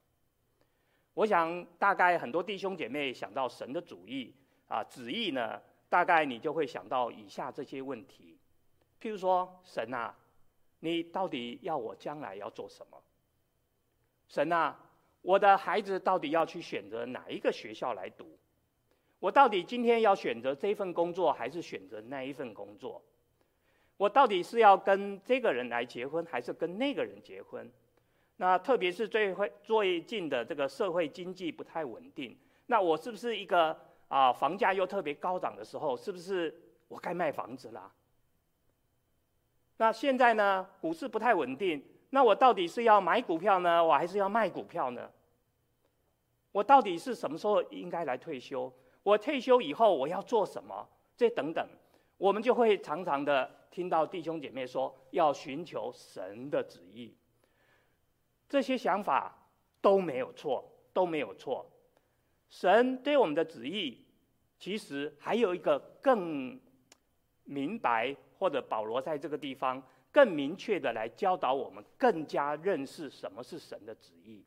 [1.15, 4.33] 我想，大概很多弟兄姐妹想到神的主意。
[4.69, 8.37] 啊，旨意呢，大概你就会想到以下这些问题，
[9.01, 10.13] 譬如说，神啊，
[10.81, 13.01] 你到底要我将来要做什么？
[14.29, 14.79] 神啊，
[15.23, 18.39] 我的孩子到底要去选择哪一个学校来读？
[19.19, 23.03] 我到底今天要选择这份工作，还是选择那一份工作？
[23.97, 27.71] 我到底是要跟这个人来结婚，还是跟那个人结婚？
[28.37, 33.75] 那特别是最会最近的这个社会经济不太稳定，那我是不是一个
[34.09, 36.55] 啊房价又特别高涨的时候，是不是
[36.89, 37.91] 我该卖房子啦？
[39.79, 45.11] 那现在呢，股市不太稳定，那我到底是要买股票呢，我还是要卖股票呢？
[46.53, 48.73] 我到底是什么时候应该来退休？
[49.03, 50.89] 我退休以后我要做什么？
[51.17, 51.67] 这等等，
[52.17, 57.15] 我们就会常常的听到弟兄姐妹说，要寻求神的旨意。
[58.49, 59.37] 这些想法
[59.81, 61.67] 都没有错，都没有错。
[62.49, 64.07] 神对我们的旨意，
[64.59, 66.59] 其实还有一个更
[67.45, 69.83] 明白，或者保罗在这个地方
[70.17, 74.43] 更明确的来教导我们，更加认识什么是神的旨意。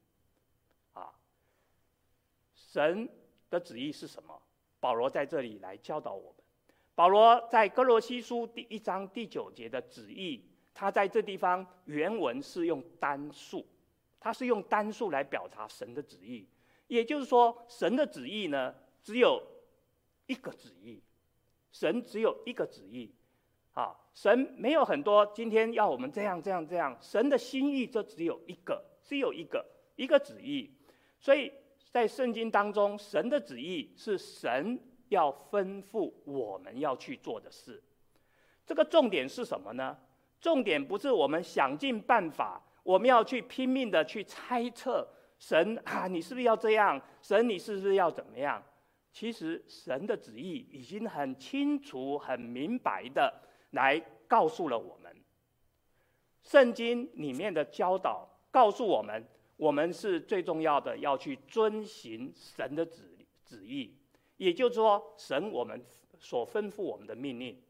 [0.94, 1.14] 啊，
[2.56, 3.08] 神
[3.52, 4.42] 的旨意是什么？
[4.80, 6.44] 保罗在这里来教导我们。
[6.96, 10.44] 保罗在哥罗西书第一章第九节的旨意，
[10.74, 13.64] 他在这地方原文是用单数。
[14.20, 16.50] 他是用单数来表达神的旨意，
[16.88, 19.40] 也就是说，神的旨意呢，只有
[20.26, 21.00] 一个旨意，
[21.72, 23.14] 神只有一个旨意，
[23.80, 29.66] 啊，神没有很多，今天要我们这样这样这样，神的心意就只有一个，只有一个
[29.96, 30.70] 一个旨意，
[31.18, 31.50] 所以
[31.90, 34.78] 在圣经当中，神的旨意是神
[35.08, 37.82] 要吩咐我们要去做的事，
[38.66, 39.98] 这个重点是什么呢？
[40.42, 42.62] 重点不是我们想尽办法。
[42.84, 45.08] 我们要去拼命的去猜测
[45.38, 47.00] 神啊，你是不是要这样？
[47.22, 48.64] 神，你是不是要怎么样？
[49.12, 53.32] 其实神的旨意已经很清楚、很明白的
[53.72, 55.16] 来告诉了我们。
[56.42, 59.24] 圣经里面的教导告诉我们，
[59.58, 63.96] 我们是最重要的，要去遵行神的旨旨意。
[64.38, 65.84] 也就是说，神我们
[66.18, 67.62] 所吩咐我们的命令，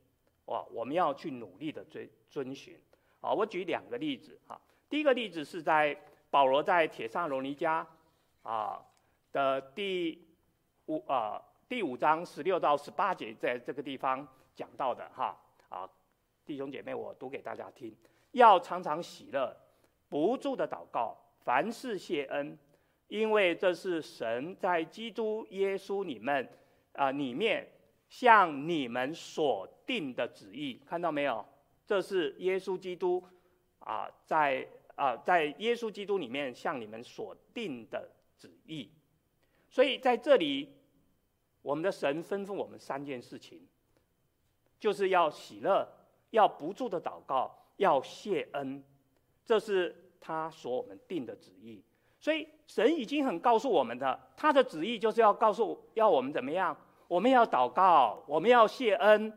[0.46, 2.80] 哇，我们要去努力的遵遵循。
[3.22, 4.60] 啊，我举两个例子哈。
[4.88, 7.86] 第一个例子是在保罗在帖撒罗尼迦
[8.44, 8.80] 啊
[9.32, 10.26] 的第
[10.86, 14.26] 五啊第五章十六到十八节，在这个地方
[14.56, 15.38] 讲到的哈
[15.70, 15.90] 啊，
[16.46, 17.96] 弟兄姐妹，我读给大家听，
[18.32, 19.56] 要常常喜乐，
[20.08, 22.58] 不住的祷告，凡事谢恩，
[23.08, 26.48] 因为这是神在基督耶稣你们
[26.94, 27.68] 啊里面
[28.10, 31.46] 向你们所定的旨意，看到没有？
[31.86, 33.24] 这是耶稣基督
[33.80, 34.68] 啊在。
[35.00, 38.92] 啊，在耶稣基督里面向你们所定的旨意，
[39.70, 40.74] 所以在这里，
[41.62, 43.66] 我们的神吩咐我们三件事情，
[44.80, 45.88] 就是要喜乐，
[46.30, 48.84] 要不住的祷告，要谢恩，
[49.46, 51.84] 这是他所我们定的旨意。
[52.20, 56.76] 所以神已经很告诉我们的，他的旨意就是要告诉要我们怎么样，
[57.08, 59.32] 我们要祷告，我们要谢恩，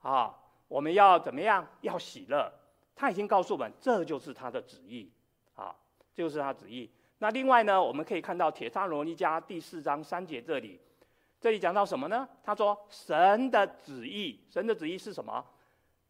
[0.00, 0.34] 啊，
[0.68, 2.52] 我们要怎么样，要喜乐。
[2.94, 5.10] 他已经告诉我们，这就是他的旨意，
[5.54, 5.74] 啊，
[6.14, 6.90] 就是他旨意。
[7.18, 10.80] 那另外呢，我们可以看到《帖撒罗尼迦》第四章三节这里，
[11.38, 12.28] 这里讲到什么呢？
[12.42, 15.44] 他说：“神的旨意，神的旨意是什么？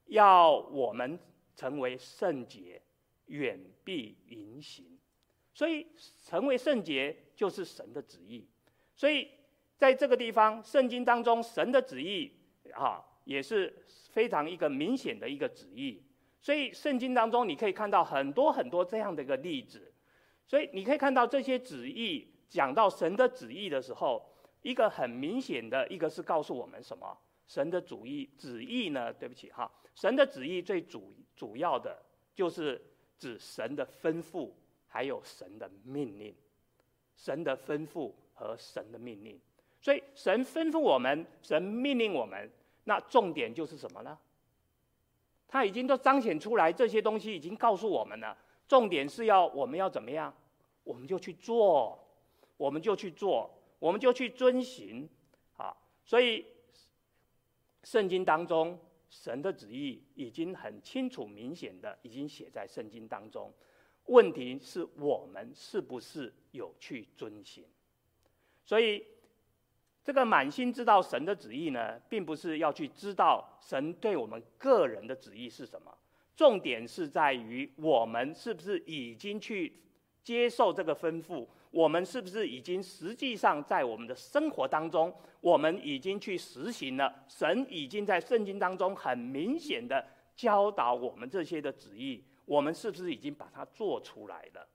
[0.07, 1.19] 要我们
[1.55, 2.81] 成为圣洁，
[3.27, 4.99] 远避淫行。
[5.53, 5.87] 所以，
[6.25, 8.49] 成为圣洁就是神的旨意。
[8.95, 9.29] 所以，
[9.77, 12.33] 在这个地方，圣经当中，神的旨意
[12.73, 16.03] 啊，也是非常一个明显的一个旨意。”
[16.41, 19.93] 所以圣经当中，你可以看到很多很多这样的一个例子。
[20.47, 24.25] 所以你可以看到这些旨意，讲到神的旨意的时候，
[24.67, 27.17] 一个很明显的一个是告诉我们什么？
[27.47, 29.13] 神的主意旨意呢？
[29.13, 31.97] 对不起哈，神的旨意最主主要的
[32.35, 32.85] 就是
[33.17, 34.51] 指神的吩咐，
[34.89, 36.35] 还有神的命令。
[37.15, 39.41] 神的吩咐和神的命令。
[39.81, 42.51] 所以神吩咐我们，神命令我们，
[42.83, 44.19] 那重点就是什么呢？
[45.47, 48.37] 他已经都彰显出来，这些东西已经告诉我们了。
[48.67, 50.35] 重点是要我们要怎么样？
[50.83, 51.97] 我们就去做，
[52.57, 53.49] 我们就去做，
[53.79, 55.09] 我们就去遵行。
[55.57, 56.45] 啊，所以
[57.83, 63.53] 圣经当中神的旨意已经很清楚、明显的已经写在圣经当中。
[64.07, 67.65] 问题是我们是不是有去遵行？
[68.65, 69.05] 所以。
[70.07, 75.93] 这个满心知道神的旨意呢，并不是要去知道神对我们个人的旨意是什么，
[76.37, 79.83] 重点是在于我们是不是已经去
[80.23, 90.05] 接受这个吩咐，我们是不是已经实际上在我们的生活当中，我们已经去实行了神已经在圣经当中很明显的
[90.35, 94.67] 教导我们这些的旨意，我们是不是已经把它做出来了？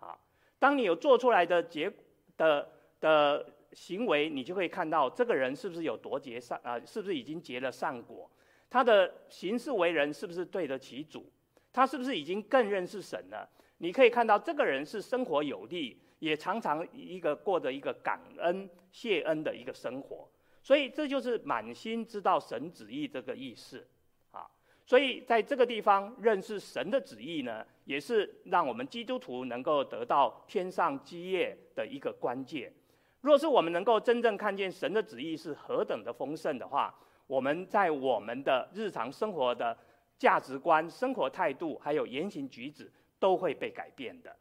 [0.00, 0.18] 啊，
[0.58, 1.90] 当你有做出来的结
[2.36, 2.68] 的
[3.00, 6.78] 的行为，你就会看到这个人是不是有多结善啊？
[6.84, 8.30] 是不是已经结了善果？
[8.68, 11.30] 他的行事为人是不是对得起主？
[11.72, 13.48] 他是不是已经更认识神了？
[13.78, 20.28] 你可以看到这个人是生活有利，也常常一个过着一个感恩谢恩的一个生活。
[20.62, 23.86] 所以这就是满心知道神旨意这个意思
[24.30, 24.48] 啊。
[24.86, 32.72] 所以在这个地方认识神的旨意呢，也是让我们基督徒能够得到天上基业的一个关键。
[33.20, 36.94] 若是我们能够真正看见神的旨意是何等的丰盛的话，
[37.26, 39.76] 我们在我们的日常生活的
[40.18, 44.34] 价值观、生活态度，还有言行举止，都会被改变的，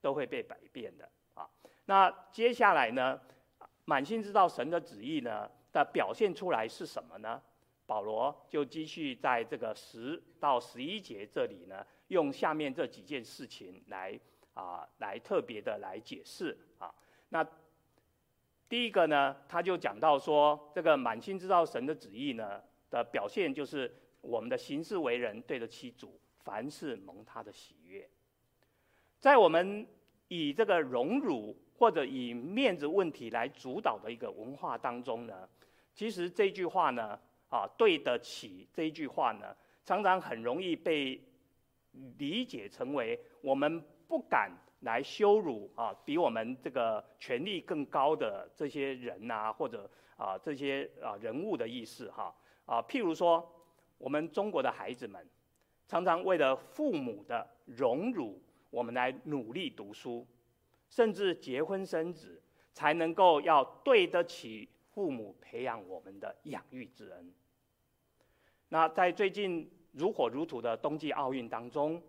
[0.00, 1.08] 都会被改变的。
[1.86, 3.20] 那接下来呢，
[3.84, 7.42] 满心知道神的旨意呢的表现出来是什么呢？
[7.86, 14.18] 保罗就继续在这个十到十一节这里呢，用下面这几件事情来
[14.54, 16.94] 啊，来特别的来解释啊。
[17.28, 17.46] 那
[18.70, 28.08] 第一个呢，他就讲到说，这个满心知道神的旨意呢的表现，就是我们的行事为人对得起主，凡事蒙他的喜悦。
[29.20, 29.86] 在我们
[30.28, 31.54] 以这个荣辱
[31.84, 35.46] 或者以面子问题来主导的一个文化当中呢，
[35.92, 37.20] 其实这句话呢，
[37.50, 39.54] 啊，对得起这一句话呢，
[39.84, 41.20] 常常很容易被
[42.16, 44.50] 理解成为我们不敢。
[44.80, 53.46] 来羞辱啊，比我们这个权力更高的这些人呐、或者啊这些啊人物的意思哈啊，譬如说，
[53.98, 55.26] 我们中国的孩子们，
[55.86, 60.26] 常常为了父母的荣辱，我们来努力读书，
[60.94, 62.40] 甚至结婚生子，
[62.72, 67.34] 才能够要对得起父母培养我们的养育之恩。
[68.68, 72.00] 那在最近如火如荼的冬季奥运当中。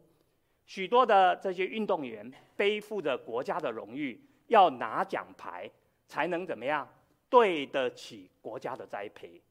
[0.68, 5.70] 许多的这些运动员背负着国家的荣誉，要拿奖牌
[6.08, 6.88] 才能怎么样
[7.28, 9.42] 对得起国家的栽培。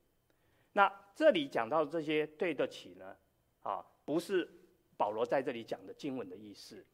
[0.73, 3.17] 那这里讲到这些对得起呢？
[3.63, 4.49] 啊，不是
[4.97, 6.85] 保罗在这里讲的经文的意思。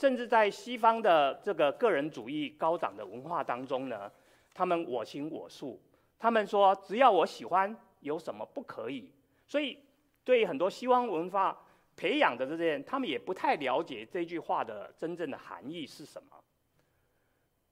[0.00, 4.10] 甚至在西方的这个个人主义高涨的文化当中呢，
[4.54, 5.78] 他们我行我素，
[6.18, 9.12] 他们说只要我喜欢，有什么不可以？
[9.46, 9.78] 所以
[10.24, 11.54] 对很多西方文化。
[11.96, 16.42] 培养的这些人，他们也不太了解这句话的真正的含义是什么。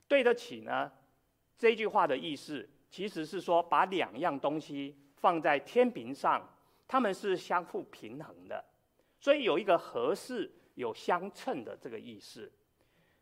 [0.07, 0.93] 对得起呢？
[1.57, 6.47] 这句话的意思其实是说，把两样东西放在天平上，
[6.87, 8.62] 他们是相互平衡的，
[9.18, 12.51] 所以有一个合适、有相称的这个意思。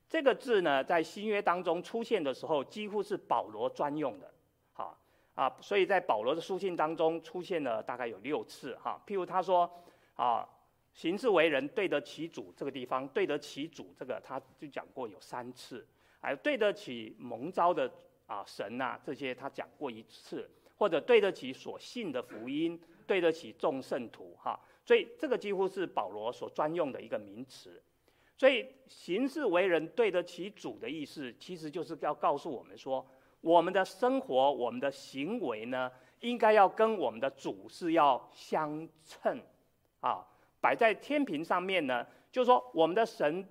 [0.09, 4.33] 这个字呢，在新约当中出现的时候，几乎是保罗专用的。
[4.73, 4.97] 好
[5.35, 8.77] 啊，所以在保罗的书信当中出现了大概有六次。
[8.77, 9.71] 哈，譬如他说
[10.15, 10.49] 啊。
[10.97, 15.87] 行事为人对得起主，这个地方对得起主，这个他就讲过有三次，
[16.21, 17.93] 还有对得起蒙召的
[18.27, 27.83] 啊神呐、这些他讲过一次，或者对得起所信的福音，对得起众圣徒哈，所以这个几乎是保罗所专用的一个名词。
[28.39, 33.05] 所以行事为人对得起主的意思，其实就是要告诉我们说，
[33.41, 39.43] 我们的生活、我们的行为呢，应该要跟我们的主是要相称
[40.01, 40.25] 啊。
[40.61, 43.47] 摆在天平上面呢，就是说我们的神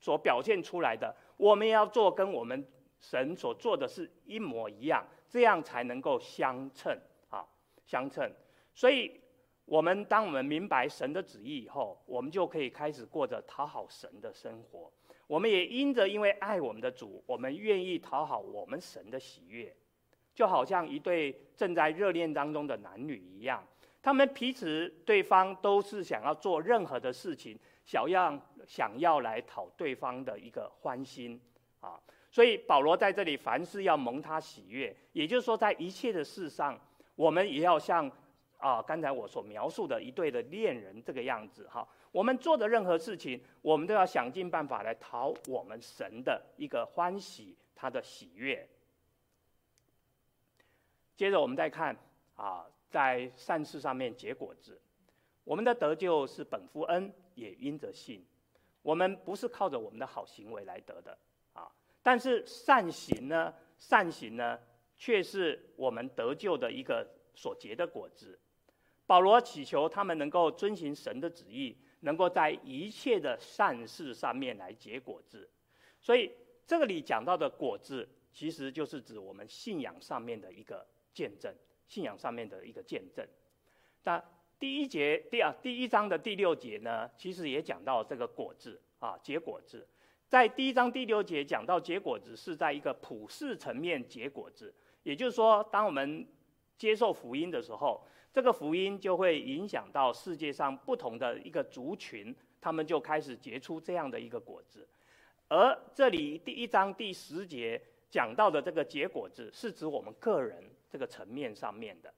[0.00, 2.66] 所表现出来的，我们要做跟我们
[2.98, 7.46] 神所做的是一模一样，这样才能够相称啊，
[7.84, 8.32] 相称。
[8.74, 9.20] 所以，
[9.72, 14.92] 我们当我们明白神的旨意以后，我们就可以开始过着讨好神的生活。
[15.26, 19.74] 我们也因着因为爱我们的主，我们愿意讨好我们神的喜悦，
[20.34, 23.66] 就好像一对正在热恋当中的男女一样。
[24.02, 31.40] 他们彼此对方都是想要做任何的事情，想要想要来讨对方的一个欢心
[31.80, 31.98] 啊，
[32.30, 36.78] 所以保罗在这里凡事要蒙他喜悦，也就是说，在一切的事上，
[37.14, 38.10] 我们也要像
[38.62, 48.66] 啊刚才我所描述的一对的恋人这个样子哈，我们做的任何事情，我们都要想尽办法来讨我们神的一个欢喜，他的喜悦。
[51.16, 51.96] 接着我们再看
[52.36, 52.64] 啊。
[52.92, 54.78] 在善事上面结果子，
[55.44, 58.22] 我们的得救是本乎恩，也因着信。
[58.82, 61.16] 我们不是靠着我们的好行为来得的
[61.54, 64.58] 啊，但是善行呢，善行呢，
[64.98, 68.38] 却是我们得救的一个所结的果子。
[69.12, 75.46] 保罗祈求他们能够遵循神的旨意，能够在一切的善事上面来结果子。
[76.00, 76.32] 所以
[76.66, 81.54] 这个里讲到的果子，其实就是指我们信仰上面的一个见证。
[81.86, 83.22] 信仰上面的一个见证，
[84.04, 84.24] 那
[84.58, 89.86] 第一节第二第一章的第六节呢，其实也讲到这个果子啊，结果子。
[90.26, 96.26] 在第一章第六节讲到结果子是在一个普世层面结果子，也就是说，当我们
[96.78, 98.02] 接受福音的时候，
[98.32, 104.88] 这个福音就会影响到世界上不同的一个族群，他们就开始结出这样的一个果子。
[105.48, 112.08] 而这里第一章第十节讲到的这个结果子，是指我们个人这个层面上面的。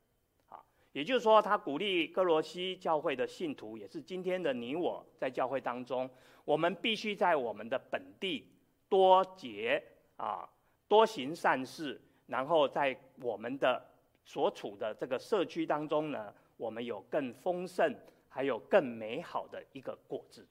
[0.49, 0.63] 啊
[0.93, 6.09] 也就是说，他鼓励歌罗西教会的信徒，也是今天的你我，在教会当中，
[6.45, 8.47] 我们必须在我们的本地
[8.89, 9.83] 多结
[10.17, 10.49] 啊，
[10.87, 13.85] 多行善事，然后在我们的
[14.25, 17.95] 所处的这个社区当中呢，我们有更丰盛，
[18.29, 20.47] 还有更美好的一个果子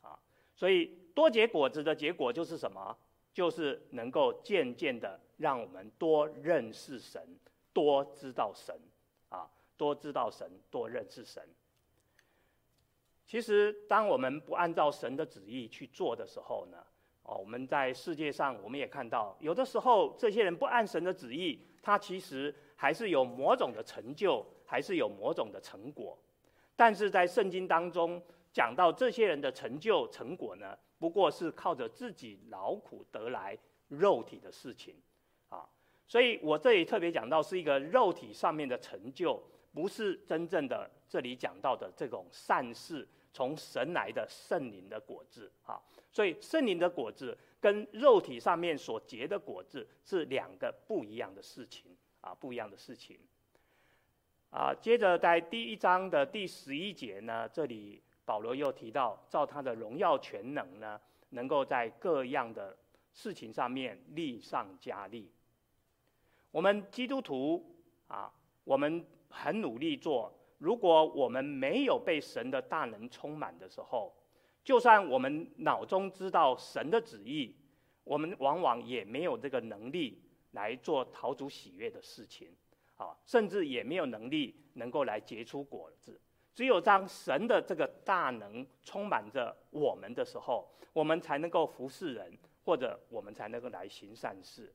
[0.00, 0.18] 啊。
[0.54, 2.96] 所以多结果子的结果就是什么？
[3.34, 7.22] 就是能够渐渐的让我们多认识神，
[7.72, 8.74] 多知道神。
[9.28, 11.42] 啊多知道神，多认识神。
[13.26, 16.78] 其实，当我们不按照神的旨意去做的时候呢，
[17.24, 26.18] 哦，我们在世界上，我们也看到，有的时候这些人不按神的旨意，他其实还是有某种的成就，还是有某种的成果。
[26.74, 28.20] 但是在圣经当中
[28.52, 33.56] 讲到这些人的成就成果呢，不过是靠着自己劳苦得来
[33.86, 34.96] 肉体的事情，
[35.48, 35.64] 啊，
[36.08, 39.40] 所以我这里特别讲到是一个肉体上面的成就。
[39.72, 43.06] 不是真正的这里讲到的这种善事，
[43.36, 45.78] 从神来的圣灵的果子啊，
[46.10, 53.18] 所以圣灵的果子跟肉体上面所结的果子是两个不一样的事情啊，不一样的事情
[54.48, 54.72] 啊。
[54.80, 62.74] 接着在第一章的第十一节呢，这里保罗又提到，照他的荣耀权能呢，能够在各样的
[63.12, 65.30] 事情上面力上加力。
[66.50, 67.62] 我们基督徒
[68.08, 68.32] 啊，
[68.64, 69.04] 我们。
[69.28, 70.32] 很努力做。
[70.58, 74.14] 如果我们没有被神的大能充满的时候，
[74.64, 77.54] 就算我们脑中知道神的旨意，
[78.04, 82.48] 我们往往也没有这个能力来做陶主喜悦的事情，
[82.96, 86.20] 啊，甚至也没有能力能够来结出果子。
[86.54, 94.74] 只有当神的这个大能充满着我们的时候，我们才能够服侍人，或者我们才能够来行善事。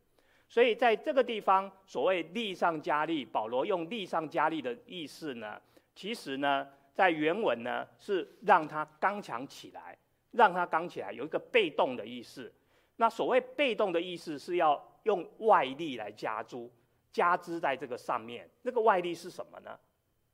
[0.52, 5.58] 所以在这个地方，所谓力上加力，保罗用力上加力的意思呢，
[5.96, 9.98] 其实呢，在原文呢是让他刚强起来，
[10.32, 12.54] 让他刚起来，有一个被动的意思。
[12.98, 16.70] 那所谓被动的意思是要用外力来加诸，
[17.14, 18.50] 加之在这个上面。
[18.64, 19.80] 那个外力是什么呢？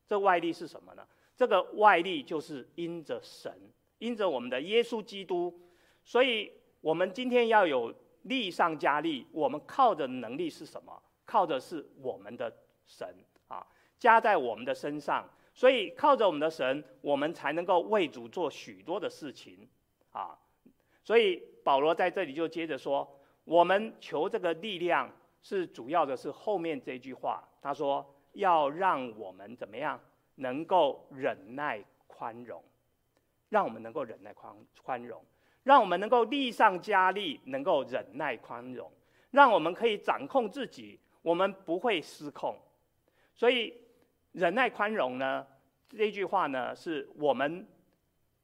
[0.08, 1.08] 这外力是什么呢？
[1.36, 3.54] 这个外力就是因着神，
[4.00, 5.62] 因着我们的耶稣基督。
[6.04, 6.52] 所以
[6.82, 7.94] 我们今天要有。
[8.28, 11.02] 力上加力，我们靠的能力是什么？
[11.26, 12.54] 靠的是我们的
[12.86, 13.08] 神
[13.48, 13.66] 啊，
[14.00, 15.28] 加在我们的身上。
[15.54, 19.68] 所以靠着我们的神，我们才能够为主做许多的事情
[20.12, 20.38] 啊。
[21.04, 25.12] 所以保罗在这里就接着说，我们求这个力量
[25.42, 30.00] 是主要的是后面这句话，他说要让我们怎么样
[30.36, 32.64] 能够忍耐宽容，
[33.50, 35.26] 让我们能够忍耐宽宽容。
[35.68, 38.90] 让我们能够力上加力，能够忍耐宽容，
[39.32, 42.58] 让我们可以掌控自己，我们不会失控。
[43.36, 43.74] 所以
[44.32, 45.46] 忍耐宽容呢，
[45.90, 47.68] 这句话呢，是我们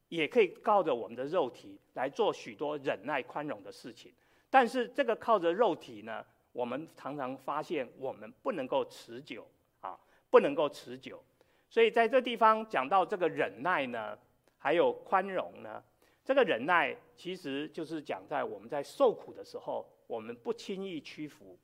[0.10, 4.14] 也可以靠着我们的肉体来做许多忍耐宽容的事情。
[4.50, 9.48] 但是这个靠着肉体呢，我们常常发现我们不能够持久
[9.80, 9.98] 啊，
[10.30, 11.24] 不能够持久。
[11.70, 14.18] 所以在这地方讲到这个忍耐呢，
[14.58, 15.82] 还有宽容呢。
[16.24, 21.58] 这个忍耐其实就是讲在我们在受苦的时候，我们不轻易屈服，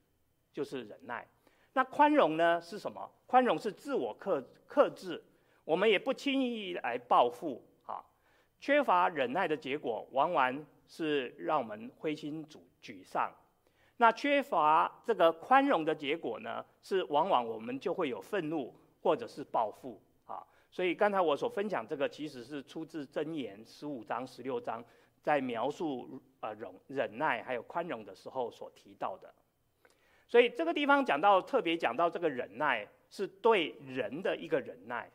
[0.52, 1.26] 就是忍耐。
[1.74, 3.10] 那宽容呢是什么？
[3.26, 5.24] 宽容是自我克克制，
[5.64, 7.64] 我们也不轻易来报复。
[7.86, 8.04] 哈，
[8.60, 13.32] 缺乏忍耐的结果，往往是让我们灰心沮沮丧。
[13.98, 20.02] 那缺乏这个宽容的结果呢，是往往我们就会有愤怒或者是报复。
[20.72, 24.84] 所以刚才我所分享这个，其实是出自箴言十五章、十六章，
[25.22, 29.34] 在描述呃忍忍耐还有宽容的时候所提到的。
[30.28, 35.10] 所以这个地方讲到特别讲到这个忍耐，是对人的一个忍耐，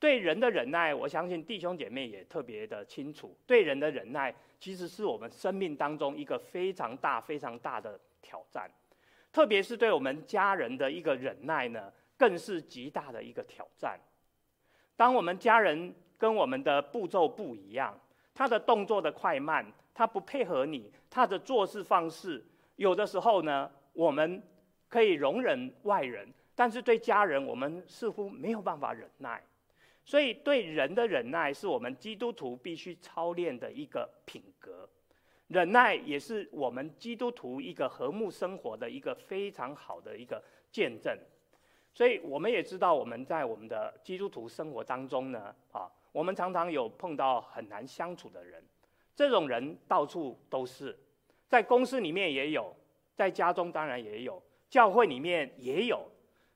[0.00, 3.38] 对人的忍耐，我相信弟兄姐妹也特别的清楚。
[3.46, 8.68] 对人的忍耐，其实是我们生命当中一个非常大、非常大的挑战，
[9.32, 13.96] 特别是对我们家人的一个忍耐呢，更是极大的一个挑战。
[14.96, 17.94] 当我们家人跟我们的步骤不一样，
[18.34, 22.42] 他的动作的快慢，他不配合你，他的做事方式，
[22.76, 24.42] 有的时候呢，我们
[24.88, 29.42] 可以容忍外人，但是对家人，我们似乎没有办法忍耐。
[30.04, 34.88] 所以对人的忍耐是我们基督徒必须操练的一个品格，
[35.48, 41.18] 忍耐也是我们基督徒一个和睦生活的一个非常好的一个见证。
[41.96, 48.62] 所以我们也知道，我们在我们的基督徒生活当中呢，啊，我们常常有碰到很难相处的人，
[49.14, 50.94] 这种人到处都是，
[51.48, 52.76] 在公司里面也有，
[53.14, 56.06] 在家中当然也有，教会里面也有，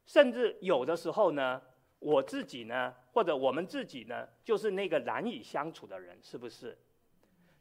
[0.04, 1.62] 甚至有的时候呢。
[2.02, 6.74] 我自己呢，或者我们自己呢，就是那个难以相处的人，是不是？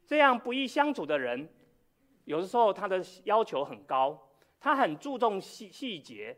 [0.05, 1.49] 这样不易相处的人，
[2.23, 4.17] 有的时候他的要求很高，
[4.57, 6.37] 他很注重细细节。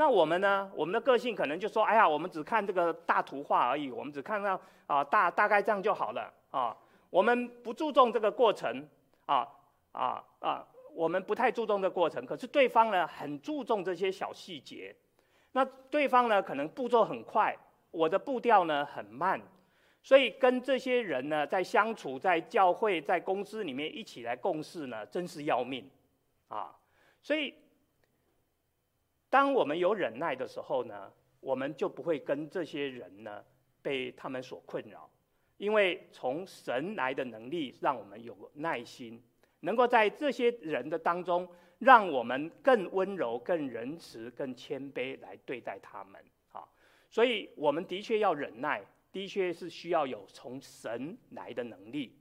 [0.00, 0.72] 那我们呢？
[0.74, 6.74] 我们的个性可能就说：“哎呀，我们只看这个大图画而已，我们只看到啊大大概这样就好了啊。
[7.10, 8.88] 我们不注重这个过程
[9.26, 9.46] 啊
[9.92, 12.24] 啊啊，我们不太注重这个过程。
[12.24, 14.96] 可是对方呢，很注重这些小细节。”
[15.52, 17.54] 那对方呢，可能步骤很快，
[17.90, 19.38] 我的步调呢很慢，
[20.02, 25.86] 所以跟这些人呢在相处，在教会、在公司里面一起来共事呢，真是要命，
[26.48, 26.74] 啊！
[27.20, 27.52] 所以，
[29.30, 31.10] 当我们有忍耐的时候呢，
[31.40, 33.42] 我们就不会跟这些人呢
[33.80, 35.08] 被他们所困扰，
[35.56, 39.22] 因为从神来的能力让我们有耐心，
[39.60, 41.48] 能够在这些人的当中。
[41.80, 46.22] 让我们更温柔、更仁慈、更谦卑来对待他们，
[46.52, 46.62] 啊，
[47.08, 52.14] 所以我们的确要忍耐，的确是需要有从神来的能力。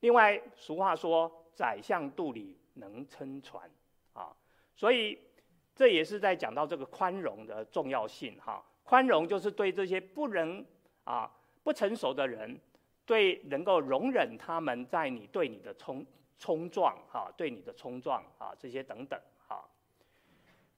[0.00, 3.66] 另外，俗话说“宰相肚里能撑船”，
[4.12, 4.36] 啊，
[4.76, 5.18] 所以
[5.74, 8.64] 这也是在讲到这个宽容的重要性，哈。
[8.82, 10.64] 宽容就是对这些不能
[11.04, 11.30] 啊
[11.62, 12.58] 不成熟的人，
[13.06, 16.04] 对能够容忍他们在你对你的冲。
[16.42, 19.62] 冲撞哈，对你的冲撞啊，这些等等哈，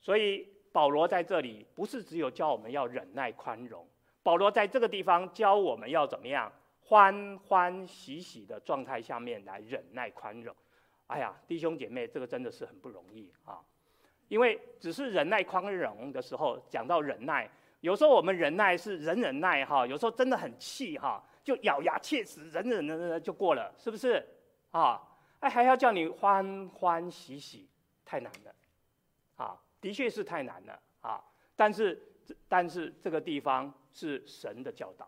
[0.01, 3.87] 所以保罗在这里不是只有教我们要忍耐宽容，
[4.25, 10.53] 保罗在这个地方教我们要怎么样欢欢喜喜的状态下面来忍耐宽容。
[11.07, 13.61] 哎呀，弟兄姐妹，这个真的是很不容易啊，
[14.33, 17.47] 因为只是忍耐宽容的时候，讲到忍耐，
[17.83, 24.27] 有时候我们忍耐是忍忍耐哈，有时候真的很气哈，就咬牙切齿，忍忍忍忍就过了，是不是
[24.71, 24.99] 啊？
[25.41, 27.69] 哎，还要叫你欢欢喜喜，
[28.07, 28.55] 太难了，
[29.37, 31.23] 啊，的确是太难了啊。
[31.55, 32.03] 但是，
[32.49, 35.07] 但是这个地方是神的教导，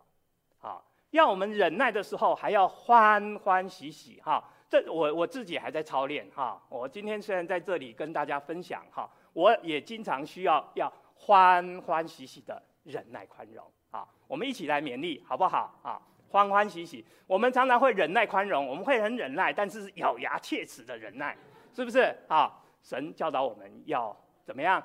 [0.61, 4.45] 啊，要我们忍耐的时候还要欢欢喜喜，哈。
[4.75, 6.61] 这我我自己还在操练，哈。
[6.68, 15.79] 我今天虽然在这里跟大家分享，哈，我也经常需要要欢欢喜喜的忍耐宽容，啊，我们一起来勉励，好不好？
[15.85, 16.03] 啊。
[16.31, 21.39] 欢欢喜喜，我们常常会忍耐宽容，我们会很忍耐，但是咬牙切齿的忍耐，
[21.72, 22.61] 是不是啊？
[22.83, 24.85] 神教导我们要怎么样？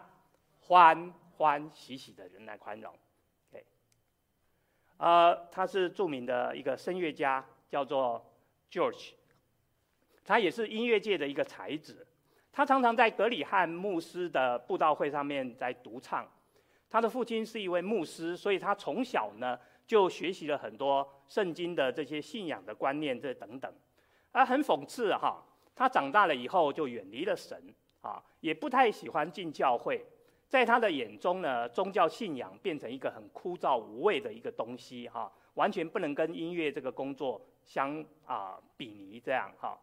[0.59, 2.93] 欢欢喜喜的忍耐宽容。
[3.51, 3.65] 对，
[4.97, 8.23] 呃，他是著名的一个声乐家，叫做
[8.69, 9.13] George，
[10.29, 12.05] 他也是音乐界的一个才子，
[12.51, 16.29] 他常常在格里翰牧师的布道会上面在独唱。
[16.87, 19.57] 他的父亲是一位牧师，所以他从小呢。
[19.89, 23.73] 就学习了很多圣经的这些信仰的观念，这等等，
[24.31, 27.59] 而很讽刺哈，他长大了以后就远离了神
[28.01, 30.05] 啊，也不太喜欢进教会，
[30.47, 39.75] 在他的眼中呢，宗教信仰变成一个很枯燥无味的一个东西哈，完全不能跟音乐这个工作相啊比拟这样哈。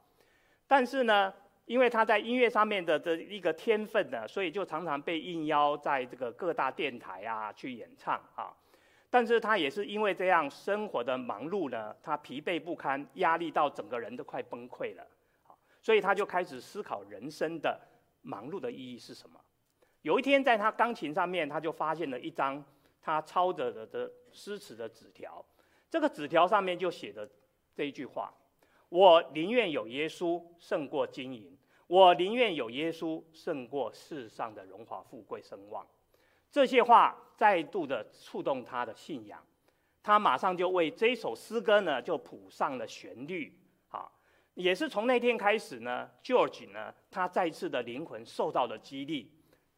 [0.69, 1.33] 但是呢，
[1.64, 8.55] 因为他在音乐上面的这一个天分呢，所以就常常被应邀在这个各大电台啊去演唱啊。
[9.09, 15.07] 但是他也是因为这样生活的忙碌呢，他疲惫不堪，压力到整个人都快崩溃了，
[15.81, 17.81] 所以他就开始思考人生的
[18.23, 19.41] 忙碌的意义是什么。
[20.03, 22.62] 有一天，在他钢琴上面，他就发现了一张
[23.01, 25.43] 他抄着的的诗词的纸条，
[25.89, 27.29] 这个纸条上面就写着
[27.75, 28.35] 这一句话
[28.89, 35.87] ：“我宁愿有耶稣胜过金银，我宁愿有耶稣胜过世上的荣华富贵声望。”
[36.51, 39.45] 这些话再度的触动他的信仰，
[40.03, 43.53] 他马上就为这首诗歌呢就谱上了旋律，
[43.89, 44.11] 啊，
[44.55, 49.30] 也是从那天开始呢，George 呢他再次的灵魂受到了激励，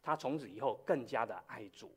[0.02, 1.90] 他从此以后更加的爱主。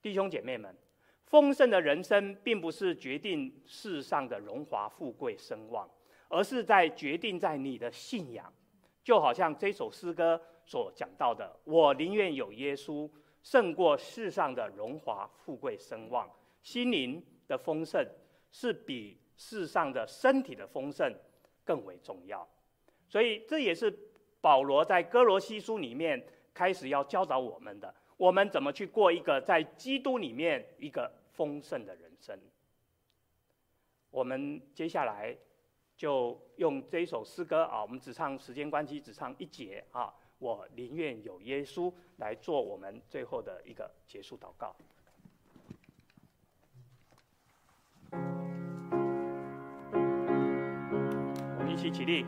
[0.00, 0.76] 弟兄姐妹们，
[1.24, 5.90] 丰盛的人生并不是决定世上的荣华富贵声望，
[6.28, 8.52] 而是在决定在你的信仰，
[9.02, 13.10] 就好像这首诗歌所讲到的，我宁愿有耶稣。
[13.40, 16.28] 胜过世上的荣华富贵声望，
[16.60, 18.06] 心灵的丰盛
[18.50, 21.10] 是比世上的身体的丰盛
[21.64, 22.46] 更为重要。
[23.08, 23.90] 所以这也是
[24.42, 26.22] 保罗在哥罗西书里面
[26.52, 32.38] 开始要教导我们的：我们怎么去过一个在基督里面一个丰盛的人生。
[34.10, 35.34] 我们接下来
[35.98, 40.14] 就用这一首诗歌啊，我们只唱时间关系，只唱一节啊。
[40.38, 44.76] 我宁愿有耶稣来做我们最后的一个结束祷告。
[48.12, 48.16] 我
[51.64, 52.24] 们一起起立。